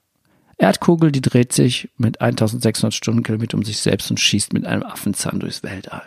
Erdkugel, 0.56 1.12
die 1.12 1.20
dreht 1.20 1.52
sich 1.52 1.90
mit 1.98 2.22
1600 2.22 2.94
Stundenkilometer 2.94 3.58
um 3.58 3.64
sich 3.64 3.78
selbst 3.78 4.10
und 4.10 4.20
schießt 4.20 4.54
mit 4.54 4.64
einem 4.64 4.84
Affenzahn 4.84 5.40
durchs 5.40 5.62
Weltall. 5.62 6.04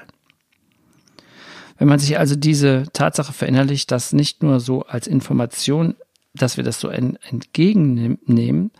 Wenn 1.77 1.89
man 1.89 1.99
sich 1.99 2.17
also 2.17 2.35
diese 2.35 2.85
Tatsache 2.93 3.33
verinnerlicht, 3.33 3.91
dass 3.91 4.13
nicht 4.13 4.41
nur 4.41 4.59
so 4.59 4.83
als 4.83 5.07
Information, 5.07 5.95
dass 6.33 6.57
wir 6.57 6.63
das 6.63 6.79
so 6.79 6.87
entgegennehmen, 6.87 8.71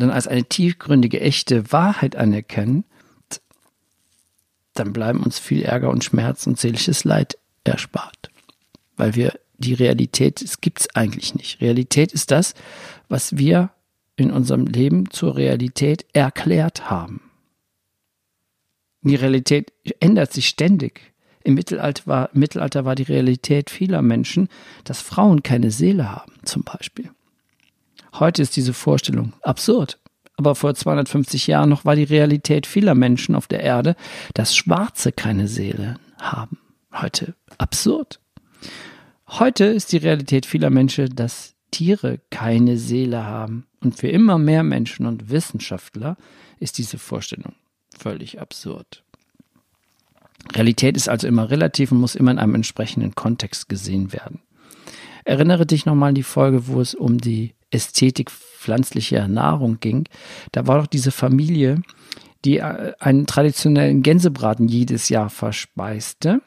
dann 0.00 0.10
als 0.10 0.26
eine 0.26 0.44
tiefgründige, 0.44 1.20
echte 1.20 1.72
Wahrheit 1.72 2.16
anerkennen, 2.16 2.84
dann 4.74 4.92
bleiben 4.92 5.22
uns 5.22 5.38
viel 5.38 5.62
Ärger 5.62 5.90
und 5.90 6.04
Schmerz 6.04 6.46
und 6.46 6.58
seelisches 6.58 7.04
Leid 7.04 7.38
erspart. 7.64 8.30
Weil 8.96 9.14
wir 9.14 9.38
die 9.58 9.74
Realität, 9.74 10.42
es 10.42 10.60
gibt 10.60 10.80
es 10.80 10.94
eigentlich 10.94 11.34
nicht. 11.34 11.60
Realität 11.60 12.12
ist 12.12 12.30
das, 12.30 12.54
was 13.08 13.36
wir 13.38 13.70
in 14.16 14.30
unserem 14.30 14.66
Leben 14.66 15.10
zur 15.10 15.36
Realität 15.36 16.06
erklärt 16.12 16.90
haben. 16.90 17.20
Die 19.02 19.14
Realität 19.14 19.72
ändert 20.00 20.32
sich 20.32 20.48
ständig. 20.48 21.12
Im 21.44 21.54
Mittelalter 21.54 22.06
war, 22.06 22.30
Im 22.34 22.40
Mittelalter 22.40 22.84
war 22.84 22.96
die 22.96 23.04
Realität 23.04 23.70
vieler 23.70 24.02
Menschen, 24.02 24.48
dass 24.84 25.00
Frauen 25.00 25.42
keine 25.42 25.70
Seele 25.70 26.10
haben, 26.10 26.32
zum 26.42 26.62
Beispiel. 26.62 27.10
Heute 28.18 28.40
ist 28.42 28.56
diese 28.56 28.72
Vorstellung 28.72 29.34
absurd. 29.42 29.98
aber 30.38 30.54
vor 30.54 30.74
250 30.74 31.46
Jahren 31.46 31.70
noch 31.70 31.84
war 31.84 31.96
die 31.96 32.04
Realität 32.04 32.66
vieler 32.66 32.94
Menschen 32.94 33.34
auf 33.34 33.46
der 33.46 33.60
Erde, 33.60 33.96
dass 34.34 34.54
Schwarze 34.54 35.10
keine 35.12 35.48
Seele 35.48 35.98
haben. 36.18 36.58
Heute 36.92 37.34
absurd. 37.56 38.20
Heute 39.26 39.64
ist 39.64 39.92
die 39.92 39.96
Realität 39.96 40.46
vieler 40.46 40.70
Menschen, 40.70 41.14
dass 41.16 41.54
Tiere 41.70 42.20
keine 42.30 42.76
Seele 42.76 43.24
haben. 43.24 43.66
Und 43.80 43.96
für 43.96 44.08
immer 44.08 44.38
mehr 44.38 44.62
Menschen 44.62 45.06
und 45.06 45.30
Wissenschaftler 45.30 46.16
ist 46.58 46.78
diese 46.78 46.98
Vorstellung 46.98 47.54
völlig 47.98 48.40
absurd. 48.40 49.04
Realität 50.54 50.96
ist 50.96 51.08
also 51.08 51.26
immer 51.26 51.50
relativ 51.50 51.92
und 51.92 51.98
muss 51.98 52.14
immer 52.14 52.30
in 52.30 52.38
einem 52.38 52.54
entsprechenden 52.54 53.14
Kontext 53.14 53.68
gesehen 53.68 54.12
werden. 54.12 54.40
Erinnere 55.24 55.66
dich 55.66 55.86
nochmal 55.86 56.10
an 56.10 56.14
die 56.14 56.22
Folge, 56.22 56.68
wo 56.68 56.80
es 56.80 56.94
um 56.94 57.18
die 57.18 57.55
Ästhetik 57.70 58.30
pflanzlicher 58.30 59.28
Nahrung 59.28 59.78
ging. 59.80 60.08
Da 60.52 60.66
war 60.66 60.78
doch 60.78 60.86
diese 60.86 61.10
Familie, 61.10 61.82
die 62.44 62.58
äh, 62.58 62.92
einen 62.98 63.26
traditionellen 63.26 64.02
Gänsebraten 64.02 64.68
jedes 64.68 65.08
Jahr 65.08 65.30
verspeiste. 65.30 66.40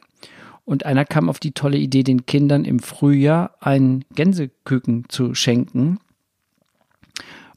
Und 0.66 0.86
einer 0.86 1.06
kam 1.06 1.30
auf 1.30 1.40
die 1.40 1.52
tolle 1.52 1.78
Idee, 1.78 2.04
den 2.04 2.26
Kindern 2.26 2.64
im 2.64 2.80
Frühjahr 2.80 3.56
einen 3.60 4.06
Gänseküken 4.14 5.06
zu 5.10 5.34
schenken, 5.34 6.00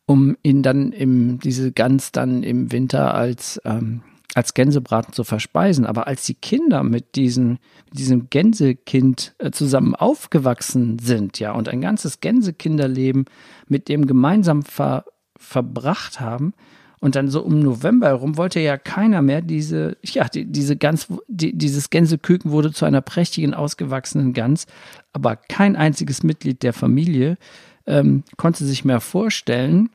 um 0.07 0.37
ihn 0.42 0.62
dann 0.62 0.92
im, 0.92 1.38
diese 1.38 1.73
Gans 1.73 2.12
dann 2.12 2.42
im 2.42 2.73
Winter 2.73 3.14
als 3.14 3.61
ähm, 3.64 4.02
als 4.35 4.55
Gänsebraten 4.55 5.12
zu 5.12 5.25
verspeisen. 5.25 5.87
Aber 5.87 6.07
als 6.07 6.25
die 6.25 6.35
Kinder 6.35 6.83
mit 6.83 7.17
diesem, 7.17 7.59
mit 7.91 7.99
diesem 7.99 8.31
Gänsekind 8.31 9.35
äh, 9.39 9.51
zusammen 9.51 9.95
aufgewachsen 9.95 10.99
sind, 10.99 11.39
ja, 11.39 11.53
und 11.53 11.69
ein 11.69 11.81
ganzes 11.81 12.21
Gänsekinderleben 12.21 13.27
mit 13.69 13.89
dem 13.89 14.07
gemeinsam 14.07 14.62
ver, 14.62 15.05
verbracht 15.37 16.21
haben, 16.21 16.55
und 17.03 17.17
dann 17.17 17.27
so 17.27 17.43
um 17.43 17.59
November 17.59 18.07
herum 18.07 18.37
wollte 18.37 18.61
ja 18.61 18.79
keiner 18.79 19.23
mehr 19.23 19.43
diese, 19.43 19.97
ja, 20.05 20.29
die, 20.29 20.45
diese 20.45 20.77
Gans, 20.77 21.09
die, 21.27 21.53
dieses 21.53 21.91
Gänseküken 21.91 22.53
wurde 22.53 22.73
zu 22.73 22.85
einer 22.85 23.01
prächtigen, 23.01 23.55
ausgewachsenen 23.55 24.35
Gans, 24.35 24.69
aber 25.12 25.35
kein 25.35 25.75
einziges 25.75 26.23
Mitglied 26.23 26.62
der 26.62 26.73
Familie 26.73 27.39
ähm, 27.87 28.23
konnte 28.37 28.65
sich 28.65 28.85
mehr 28.85 29.01
vorstellen, 29.01 29.91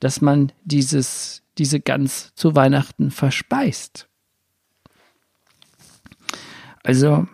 dass 0.00 0.20
man 0.20 0.50
dieses, 0.64 1.41
diese 1.58 1.80
Gans 1.80 2.32
zu 2.34 2.54
Weihnachten 2.54 3.10
verspeist. 3.10 4.08
Also, 6.82 7.26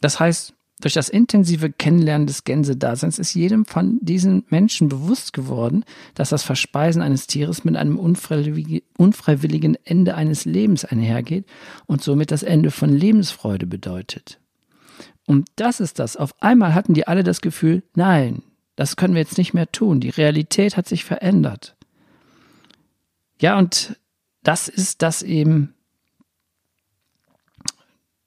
das 0.00 0.20
heißt, 0.20 0.54
durch 0.80 0.94
das 0.94 1.08
intensive 1.08 1.70
Kennenlernen 1.70 2.26
des 2.26 2.44
Gänsedaseins 2.44 3.18
ist 3.18 3.34
jedem 3.34 3.64
von 3.64 3.98
diesen 4.02 4.44
Menschen 4.50 4.88
bewusst 4.88 5.32
geworden, 5.32 5.84
dass 6.14 6.28
das 6.28 6.42
Verspeisen 6.42 7.00
eines 7.00 7.26
Tieres 7.26 7.64
mit 7.64 7.76
einem 7.76 7.98
unfreiwilligen 7.98 9.76
Ende 9.84 10.14
eines 10.14 10.44
Lebens 10.44 10.84
einhergeht 10.84 11.46
und 11.86 12.02
somit 12.02 12.30
das 12.30 12.42
Ende 12.42 12.70
von 12.70 12.90
Lebensfreude 12.90 13.66
bedeutet. 13.66 14.40
Und 15.26 15.48
das 15.56 15.80
ist 15.80 16.00
das. 16.00 16.16
Auf 16.16 16.34
einmal 16.42 16.74
hatten 16.74 16.92
die 16.92 17.06
alle 17.06 17.22
das 17.22 17.40
Gefühl, 17.40 17.82
nein, 17.94 18.42
das 18.76 18.96
können 18.96 19.14
wir 19.14 19.22
jetzt 19.22 19.38
nicht 19.38 19.54
mehr 19.54 19.70
tun. 19.70 20.00
Die 20.00 20.10
Realität 20.10 20.76
hat 20.76 20.86
sich 20.86 21.04
verändert. 21.04 21.73
Ja, 23.44 23.58
und 23.58 24.00
das 24.42 24.68
ist 24.68 25.02
das 25.02 25.22
eben, 25.22 25.74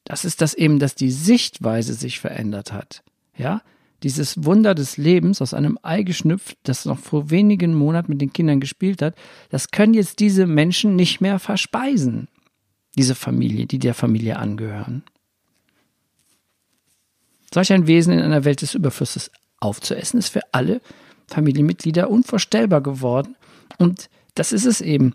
das 0.03 0.25
ist 0.25 0.41
das 0.41 0.53
eben, 0.53 0.77
dass 0.77 0.93
die 0.93 1.09
Sichtweise 1.09 1.95
sich 1.95 2.19
verändert 2.19 2.71
hat. 2.71 3.01
Ja, 3.35 3.63
dieses 4.03 4.45
Wunder 4.45 4.75
des 4.75 4.97
Lebens 4.97 5.41
aus 5.41 5.55
einem 5.55 5.79
Ei 5.81 6.03
geschnüpft, 6.03 6.59
das 6.61 6.85
noch 6.85 6.99
vor 6.99 7.31
wenigen 7.31 7.73
Monaten 7.73 8.11
mit 8.11 8.21
den 8.21 8.31
Kindern 8.31 8.59
gespielt 8.59 9.01
hat, 9.01 9.15
das 9.49 9.71
können 9.71 9.95
jetzt 9.95 10.19
diese 10.19 10.45
Menschen 10.45 10.95
nicht 10.95 11.19
mehr 11.19 11.39
verspeisen. 11.39 12.27
Diese 12.95 13.15
Familie, 13.15 13.65
die 13.65 13.79
der 13.79 13.95
Familie 13.95 14.37
angehören. 14.37 15.01
Solch 17.51 17.73
ein 17.73 17.87
Wesen 17.87 18.13
in 18.13 18.21
einer 18.21 18.45
Welt 18.45 18.61
des 18.61 18.75
Überflusses 18.75 19.31
aufzuessen, 19.59 20.19
ist 20.19 20.29
für 20.29 20.41
alle 20.51 20.79
Familienmitglieder 21.25 22.07
unvorstellbar 22.07 22.81
geworden. 22.81 23.35
Und 23.79 24.11
das 24.39 24.51
ist 24.51 24.65
es 24.65 24.81
eben. 24.81 25.13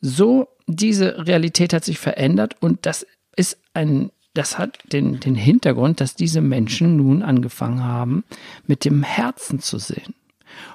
So, 0.00 0.48
diese 0.66 1.26
Realität 1.26 1.72
hat 1.72 1.84
sich 1.84 1.98
verändert 1.98 2.56
und 2.60 2.86
das 2.86 3.06
ist 3.36 3.58
ein, 3.74 4.10
das 4.34 4.58
hat 4.58 4.78
den, 4.92 5.20
den 5.20 5.34
Hintergrund, 5.34 6.00
dass 6.00 6.14
diese 6.14 6.40
Menschen 6.40 6.96
nun 6.96 7.22
angefangen 7.22 7.82
haben, 7.82 8.24
mit 8.66 8.84
dem 8.84 9.02
Herzen 9.02 9.60
zu 9.60 9.78
sehen. 9.78 10.14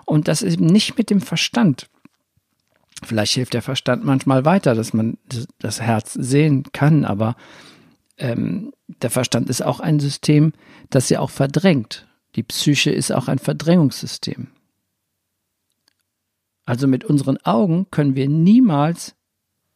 Und 0.05 0.27
das 0.27 0.41
eben 0.41 0.65
nicht 0.65 0.97
mit 0.97 1.09
dem 1.09 1.21
Verstand. 1.21 1.89
Vielleicht 3.03 3.33
hilft 3.33 3.53
der 3.53 3.61
Verstand 3.61 4.03
manchmal 4.05 4.45
weiter, 4.45 4.75
dass 4.75 4.93
man 4.93 5.17
das 5.59 5.81
Herz 5.81 6.13
sehen 6.13 6.63
kann, 6.71 7.05
aber 7.05 7.35
ähm, 8.17 8.71
der 8.87 9.09
Verstand 9.09 9.49
ist 9.49 9.61
auch 9.61 9.79
ein 9.79 9.99
System, 9.99 10.53
das 10.89 11.09
ja 11.09 11.19
auch 11.19 11.31
verdrängt. 11.31 12.07
Die 12.35 12.43
Psyche 12.43 12.91
ist 12.91 13.11
auch 13.11 13.27
ein 13.27 13.39
Verdrängungssystem. 13.39 14.47
Also 16.65 16.87
mit 16.87 17.03
unseren 17.03 17.37
Augen 17.37 17.87
können 17.91 18.15
wir 18.15 18.29
niemals 18.29 19.15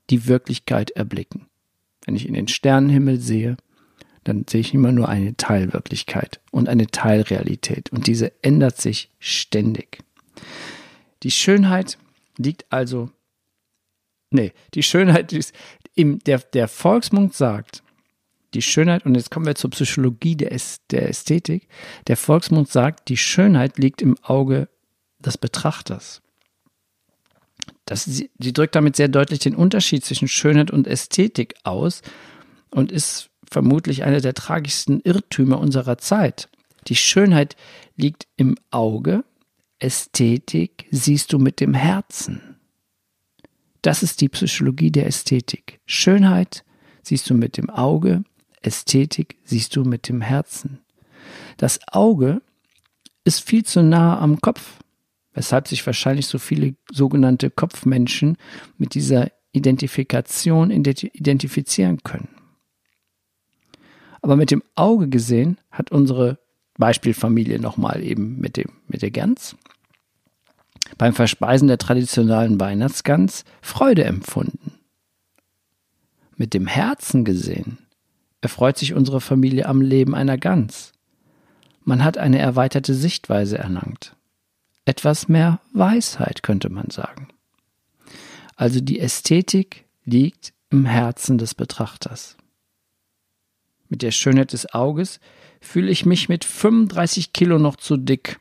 die 0.10 0.28
Wirklichkeit 0.28 0.91
erblicken. 0.91 1.47
Wenn 2.06 2.15
ich 2.15 2.28
in 2.28 2.34
den 2.34 2.47
Sternenhimmel 2.47 3.19
sehe, 3.19 3.58
dann 4.23 4.45
sehe 4.50 4.62
ich 4.62 4.73
immer 4.73 4.91
nur 4.91 5.10
eine 5.10 5.36
Teilwirklichkeit 5.36 6.39
und 6.52 6.69
eine 6.69 6.88
Teilrealität. 6.88 7.91
Und 7.91 8.08
diese 8.08 8.32
ändert 8.43 8.80
sich 8.80 9.10
ständig. 9.19 10.00
Die 11.23 11.32
Schönheit 11.32 11.97
liegt 12.38 12.65
also, 12.71 13.10
nee, 14.30 14.54
die 14.73 14.84
Schönheit 14.84 15.34
ist, 15.34 15.54
im, 15.95 16.19
der, 16.19 16.39
der 16.39 16.67
Volksmund 16.67 17.34
sagt, 17.34 17.84
die 18.54 18.62
Schönheit, 18.62 19.06
und 19.06 19.15
jetzt 19.15 19.32
kommen 19.32 19.45
wir 19.45 19.56
zur 19.56 19.71
Psychologie 19.71 20.36
der, 20.36 20.56
der 20.91 21.10
Ästhetik, 21.10 21.67
der 22.08 22.17
Volksmund 22.17 22.69
sagt, 22.69 23.10
die 23.10 23.17
Schönheit 23.17 23.78
liegt 23.78 24.02
im 24.02 24.17
Auge 24.23 24.69
des 25.19 25.38
Betrachters. 25.38 26.21
Das, 27.88 28.04
sie, 28.04 28.30
sie 28.38 28.54
drückt 28.54 28.76
damit 28.76 28.97
sehr 28.97 29.08
deutlich 29.08 29.39
den 29.39 29.56
Unterschied 29.56 30.04
zwischen 30.04 30.28
Schönheit 30.28 30.71
und 30.71 30.88
Ästhetik 30.88 31.56
aus 31.63 32.02
und 32.69 32.91
ist 32.91 33.30
vermutlich 33.50 34.04
einer 34.04 34.19
der 34.19 34.34
tragischsten 34.34 35.00
Irrtümer 35.00 35.58
unserer 35.58 35.97
Zeit. 35.97 36.50
Die 36.88 36.97
Schönheit 36.97 37.56
liegt 37.95 38.28
im 38.36 38.58
Auge, 38.71 39.23
Ästhetik 39.80 40.88
siehst 40.91 41.32
du 41.32 41.39
mit 41.39 41.62
dem 41.62 41.73
Herzen. 41.73 42.58
Das 43.82 44.04
ist 44.04 44.19
die 44.19 44.30
Psychologie 44.30 44.91
der 44.91 45.08
Ästhetik. 45.08 45.80
Schönheit 45.86 46.65
siehst 47.04 47.30
du 47.30 47.36
mit 47.36 47.56
dem 47.56 47.69
Auge, 47.69 48.26
Ästhetik 48.62 49.38
siehst 49.45 49.78
du 49.78 49.86
mit 49.86 50.10
dem 50.10 50.19
Herzen. 50.19 50.80
Das 51.56 51.80
Auge 51.88 52.41
ist 53.23 53.47
viel 53.47 53.63
zu 53.63 53.82
nah 53.82 54.19
am 54.19 54.41
Kopf 54.41 54.80
weshalb 55.38 55.67
sich 55.67 55.86
wahrscheinlich 55.86 56.26
so 56.26 56.39
viele 56.39 56.76
sogenannte 56.91 57.52
Kopfmenschen 57.52 58.38
mit 58.80 58.95
dieser 58.95 59.30
Identifikation 59.52 60.71
identifizieren 60.71 62.02
können. 62.04 62.30
Aber 64.23 64.36
mit 64.36 64.50
dem 64.50 64.63
Auge 64.73 65.08
gesehen 65.08 65.60
hat 65.69 65.91
unsere 65.91 66.39
Beispielfamilie 66.80 67.60
nochmal 67.60 68.04
eben 68.04 68.39
mit, 68.39 68.58
dem, 68.58 68.71
mit 68.88 69.04
der 69.04 69.12
Gans 69.12 69.56
beim 70.97 71.13
Verspeisen 71.13 71.67
der 71.67 71.78
traditionellen 71.78 72.60
Weihnachtsgans 72.60 73.43
Freude 73.62 74.06
empfunden. 74.06 74.80
Mit 76.36 76.56
dem 76.56 76.65
Herzen 76.65 77.26
gesehen 77.26 77.78
erfreut 78.41 78.80
sich 78.80 78.95
unsere 78.95 79.21
Familie 79.21 79.67
am 79.67 79.82
Leben 79.82 80.15
einer 80.15 80.39
Gans. 80.39 80.93
Man 81.84 82.04
hat 82.04 82.17
eine 82.17 82.39
erweiterte 82.39 82.95
Sichtweise 82.95 83.60
erlangt 83.60 84.16
etwas 84.88 85.28
mehr 85.28 85.60
Weisheit, 85.73 86.43
könnte 86.43 86.69
man 86.69 86.89
sagen. 86.89 87.28
Also 88.56 88.80
die 88.80 89.00
Ästhetik 89.00 89.86
liegt 90.06 90.54
im 90.69 90.86
Herzen 90.86 91.38
des 91.38 91.54
Betrachters. 91.54 92.38
Mit 93.89 94.02
der 94.02 94.12
Schönheit 94.12 94.54
des 94.54 94.73
Auges 94.73 95.19
fühle 95.60 95.91
ich 95.91 96.06
mich 96.06 96.30
mit 96.30 96.45
35 96.45 97.34
Kilo 97.34 97.60
noch 97.60 97.76
zu 97.76 97.97
dick, 97.97 98.39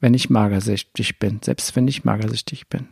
wenn 0.00 0.12
ich 0.12 0.28
magersüchtig 0.28 1.18
bin, 1.18 1.40
selbst 1.42 1.76
wenn 1.76 1.86
ich 1.86 2.04
magersüchtig 2.04 2.68
bin. 2.68 2.88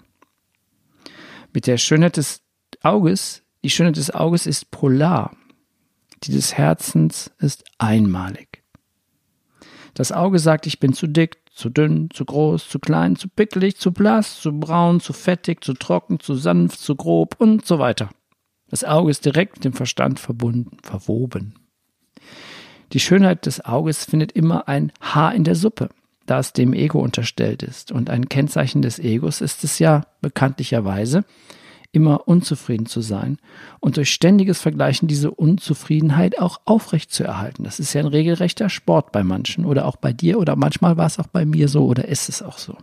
Mit 1.52 1.66
der 1.66 1.78
Schönheit 1.78 2.16
des 2.16 2.42
Auges, 2.82 3.42
die 3.64 3.70
Schönheit 3.70 3.96
des 3.96 4.12
Auges 4.12 4.46
ist 4.46 4.70
polar, 4.70 5.36
die 6.22 6.32
des 6.32 6.54
Herzens 6.54 7.32
ist 7.38 7.64
einmalig. 7.78 8.62
Das 9.94 10.12
Auge 10.12 10.38
sagt, 10.38 10.66
ich 10.66 10.80
bin 10.80 10.92
zu 10.92 11.06
dick, 11.06 11.43
zu 11.54 11.70
dünn, 11.70 12.08
zu 12.12 12.24
groß, 12.24 12.68
zu 12.68 12.78
klein, 12.78 13.16
zu 13.16 13.28
pickelig, 13.28 13.76
zu 13.76 13.92
blass, 13.92 14.40
zu 14.40 14.52
braun, 14.58 15.00
zu 15.00 15.12
fettig, 15.12 15.62
zu 15.62 15.74
trocken, 15.74 16.20
zu 16.20 16.34
sanft, 16.34 16.80
zu 16.80 16.96
grob 16.96 17.36
und 17.38 17.64
so 17.64 17.78
weiter. 17.78 18.10
Das 18.68 18.84
Auge 18.84 19.10
ist 19.10 19.24
direkt 19.24 19.56
mit 19.56 19.64
dem 19.64 19.72
Verstand 19.72 20.18
verbunden, 20.18 20.78
verwoben. 20.82 21.54
Die 22.92 23.00
Schönheit 23.00 23.46
des 23.46 23.64
Auges 23.64 24.04
findet 24.04 24.32
immer 24.32 24.68
ein 24.68 24.92
Haar 25.00 25.34
in 25.34 25.44
der 25.44 25.54
Suppe. 25.54 25.90
da 26.26 26.38
es 26.38 26.52
dem 26.52 26.72
Ego 26.72 27.00
unterstellt 27.00 27.62
ist. 27.62 27.92
Und 27.92 28.10
ein 28.10 28.28
Kennzeichen 28.28 28.82
des 28.82 28.98
Egos 28.98 29.40
ist 29.40 29.64
es 29.64 29.78
ja 29.78 30.06
bekanntlicherweise, 30.20 31.24
immer 31.94 32.26
unzufrieden 32.26 32.86
zu 32.86 33.00
sein 33.00 33.38
und 33.80 33.96
durch 33.96 34.12
ständiges 34.12 34.60
Vergleichen 34.60 35.06
diese 35.06 35.30
Unzufriedenheit 35.30 36.40
auch 36.40 36.60
aufrecht 36.64 37.12
zu 37.12 37.24
erhalten. 37.24 37.64
Das 37.64 37.78
ist 37.78 37.92
ja 37.92 38.00
ein 38.00 38.08
regelrechter 38.08 38.68
Sport 38.68 39.12
bei 39.12 39.22
manchen 39.22 39.64
oder 39.64 39.86
auch 39.86 39.96
bei 39.96 40.12
dir 40.12 40.38
oder 40.38 40.56
manchmal 40.56 40.96
war 40.96 41.06
es 41.06 41.18
auch 41.18 41.28
bei 41.28 41.44
mir 41.44 41.68
so 41.68 41.86
oder 41.86 42.08
ist 42.08 42.28
es 42.28 42.42
auch 42.42 42.58
so. 42.58 42.76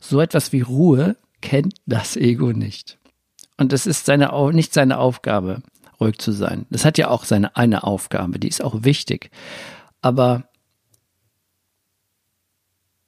So 0.00 0.20
etwas 0.20 0.52
wie 0.52 0.60
Ruhe 0.60 1.16
kennt 1.40 1.74
das 1.86 2.16
Ego 2.16 2.52
nicht. 2.52 2.98
Und 3.56 3.72
es 3.72 3.86
ist 3.86 4.04
seine, 4.04 4.30
nicht 4.52 4.74
seine 4.74 4.98
Aufgabe, 4.98 5.62
ruhig 6.00 6.18
zu 6.18 6.32
sein. 6.32 6.66
Das 6.70 6.84
hat 6.84 6.98
ja 6.98 7.08
auch 7.08 7.24
seine 7.24 7.56
eine 7.56 7.84
Aufgabe, 7.84 8.38
die 8.38 8.48
ist 8.48 8.62
auch 8.62 8.84
wichtig. 8.84 9.30
Aber 10.02 10.44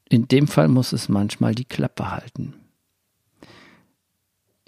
in 0.09 0.29
dem 0.29 0.49
Fall 0.49 0.69
muss 0.69 0.93
es 0.93 1.09
manchmal 1.09 1.55
die 1.55 1.65
Klappe 1.65 2.11
halten 2.11 2.55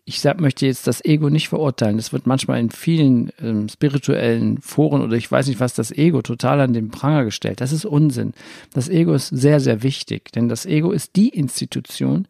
ich 0.09 0.23
sag, 0.23 0.41
möchte 0.41 0.65
jetzt 0.65 0.87
das 0.87 1.05
Ego 1.05 1.29
nicht 1.29 1.51
verurteilen. 1.51 1.99
Es 1.99 2.15
wird 2.15 2.27
manchmal 2.27 2.61
in 2.61 2.71
vielen 2.71 3.31
ähm, 3.43 3.69
spirituellen 3.69 4.59
Foren 4.63 5.03
oder 5.03 5.17
ich 5.17 5.31
weiß 5.31 5.49
nicht 5.49 5.61
was, 5.61 5.75
das 5.75 5.91
Ego 5.93 6.23
total 6.23 6.63
an 6.63 6.73
den 6.73 6.89
Pranger 6.89 7.27
gestellt. 7.27 7.61
Das 7.61 7.73
ist 7.73 7.85
Unsinn. 7.85 8.33
Das 8.73 8.89
Ego 8.89 9.13
ist 9.13 9.29
sehr, 9.29 9.61
sehr 9.61 9.83
wichtig, 9.83 10.33
denn 10.33 10.49
das 10.49 10.65
Ego 10.65 10.93
ist 10.93 11.15
die 11.17 11.29
Institution, 11.29 12.27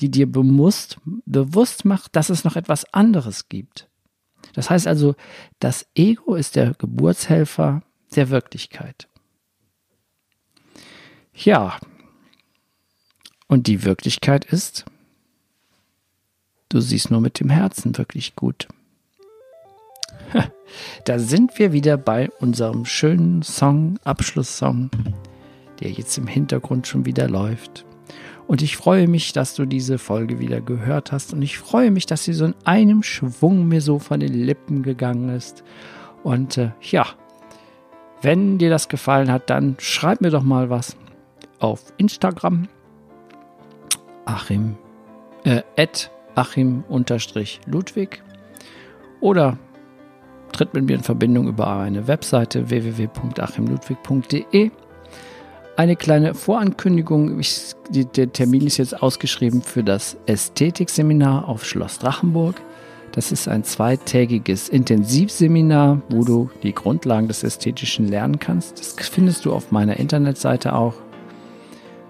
die 0.00 0.10
dir 0.10 0.26
bewusst, 0.26 0.98
bewusst 1.24 1.84
macht, 1.84 2.16
dass 2.16 2.30
es 2.30 2.42
noch 2.42 2.56
etwas 2.56 2.92
anderes 2.92 3.48
gibt. 3.48 3.86
Das 4.54 4.68
heißt 4.68 4.88
also, 4.88 5.14
das 5.60 5.86
Ego 5.94 6.34
ist 6.34 6.56
der 6.56 6.74
Geburtshelfer 6.74 7.84
der 8.16 8.30
Wirklichkeit. 8.30 9.06
Ja, 11.32 11.78
und 13.46 13.68
die 13.68 13.84
Wirklichkeit 13.84 14.44
ist, 14.46 14.84
Du 16.70 16.80
siehst 16.80 17.10
nur 17.10 17.20
mit 17.20 17.40
dem 17.40 17.50
Herzen 17.50 17.98
wirklich 17.98 18.34
gut. 18.36 18.68
Da 21.04 21.18
sind 21.18 21.58
wir 21.58 21.72
wieder 21.72 21.96
bei 21.96 22.30
unserem 22.38 22.84
schönen 22.84 23.42
Song, 23.42 23.98
Abschlusssong, 24.04 24.90
der 25.80 25.90
jetzt 25.90 26.16
im 26.16 26.28
Hintergrund 26.28 26.86
schon 26.86 27.04
wieder 27.04 27.28
läuft. 27.28 27.84
Und 28.46 28.62
ich 28.62 28.76
freue 28.76 29.08
mich, 29.08 29.32
dass 29.32 29.54
du 29.54 29.64
diese 29.64 29.98
Folge 29.98 30.38
wieder 30.38 30.60
gehört 30.60 31.10
hast. 31.10 31.32
Und 31.32 31.42
ich 31.42 31.58
freue 31.58 31.90
mich, 31.90 32.06
dass 32.06 32.22
sie 32.22 32.32
so 32.32 32.44
in 32.44 32.54
einem 32.64 33.02
Schwung 33.02 33.66
mir 33.66 33.80
so 33.80 33.98
von 33.98 34.20
den 34.20 34.32
Lippen 34.32 34.84
gegangen 34.84 35.30
ist. 35.30 35.64
Und 36.22 36.56
äh, 36.56 36.70
ja, 36.82 37.06
wenn 38.22 38.58
dir 38.58 38.70
das 38.70 38.88
gefallen 38.88 39.32
hat, 39.32 39.50
dann 39.50 39.76
schreib 39.80 40.20
mir 40.20 40.30
doch 40.30 40.44
mal 40.44 40.70
was 40.70 40.96
auf 41.58 41.92
Instagram. 41.96 42.68
Achim, 44.24 44.76
äh, 45.44 45.62
at 45.76 46.10
Achim-Ludwig 46.34 48.22
oder 49.20 49.58
tritt 50.52 50.74
mit 50.74 50.84
mir 50.84 50.96
in 50.96 51.02
Verbindung 51.02 51.48
über 51.48 51.68
eine 51.68 52.06
Webseite 52.06 52.68
www.achimludwig.de. 52.70 54.70
Eine 55.76 55.96
kleine 55.96 56.34
Vorankündigung, 56.34 57.40
ich, 57.40 57.72
der 57.90 58.32
Termin 58.32 58.66
ist 58.66 58.76
jetzt 58.76 59.02
ausgeschrieben 59.02 59.62
für 59.62 59.82
das 59.82 60.18
Ästhetikseminar 60.26 61.48
auf 61.48 61.64
Schloss 61.64 61.98
Drachenburg. 61.98 62.60
Das 63.12 63.32
ist 63.32 63.48
ein 63.48 63.64
zweitägiges 63.64 64.68
Intensivseminar, 64.68 66.02
wo 66.10 66.24
du 66.24 66.50
die 66.62 66.74
Grundlagen 66.74 67.28
des 67.28 67.42
Ästhetischen 67.42 68.06
lernen 68.06 68.38
kannst. 68.38 68.78
Das 68.78 69.08
findest 69.08 69.44
du 69.44 69.52
auf 69.52 69.72
meiner 69.72 69.98
Internetseite 69.98 70.74
auch. 70.74 70.94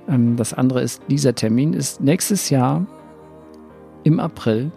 Ähm, 0.09 0.37
das 0.37 0.53
andere 0.53 0.83
ist, 0.83 1.03
dieser 1.09 1.35
Termin 1.35 1.73
ist 1.73 2.01
nächstes 2.01 2.51
Jahr 2.51 2.87
im 4.05 4.21
April, 4.21 4.71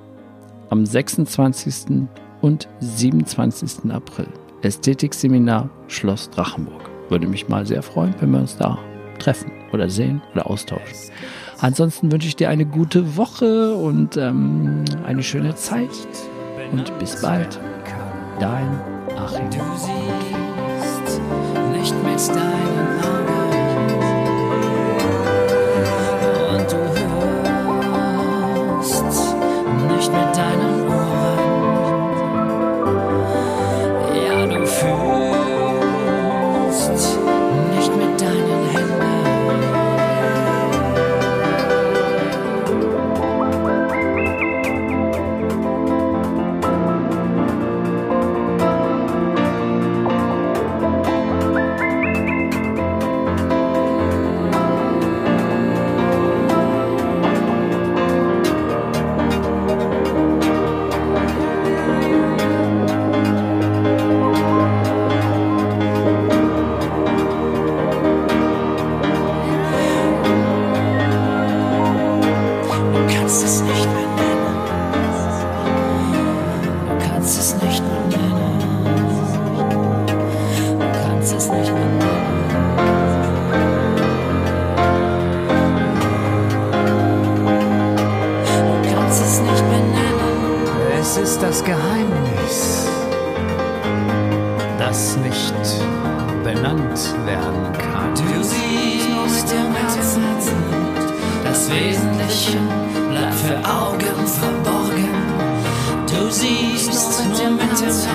am 0.69 0.86
26. 0.86 2.07
und 2.41 2.67
27. 2.79 3.91
April. 3.91 4.27
Ästhetikseminar 4.62 5.69
Schloss 5.88 6.29
Drachenburg. 6.29 6.89
Würde 7.09 7.27
mich 7.27 7.49
mal 7.49 7.65
sehr 7.65 7.83
freuen, 7.83 8.15
wenn 8.19 8.31
wir 8.31 8.39
uns 8.39 8.57
da 8.57 8.79
treffen 9.19 9.51
oder 9.71 9.89
sehen 9.89 10.21
oder 10.33 10.49
austauschen. 10.49 11.12
Ansonsten 11.59 12.12
wünsche 12.12 12.27
ich 12.27 12.36
dir 12.36 12.49
eine 12.49 12.65
gute 12.65 13.15
Woche 13.17 13.75
und 13.75 14.17
ähm, 14.17 14.83
eine 15.05 15.23
schöne 15.23 15.55
Zeit. 15.55 15.89
Und 16.71 16.97
bis 16.99 17.21
bald. 17.21 17.59
Dein 18.39 18.79
Achim. 19.15 19.49
Du 19.49 19.59
siehst 19.77 21.21
nicht 21.71 21.95
mit 22.03 22.36
deinen 22.36 23.03
das 26.73 27.03
für 103.43 103.58
Augen 103.58 104.25
verborgen. 104.25 105.10
Du 106.08 106.32
siehst 106.32 106.93
nur 106.93 107.27
mit 107.27 107.39
dem 107.39 107.60
Herzen, 107.60 108.10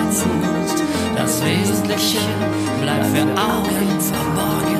das 1.15 1.43
Wesentliche 1.45 2.19
bleibt 2.81 3.05
für 3.05 3.27
Augen 3.39 4.01
verborgen. 4.01 4.78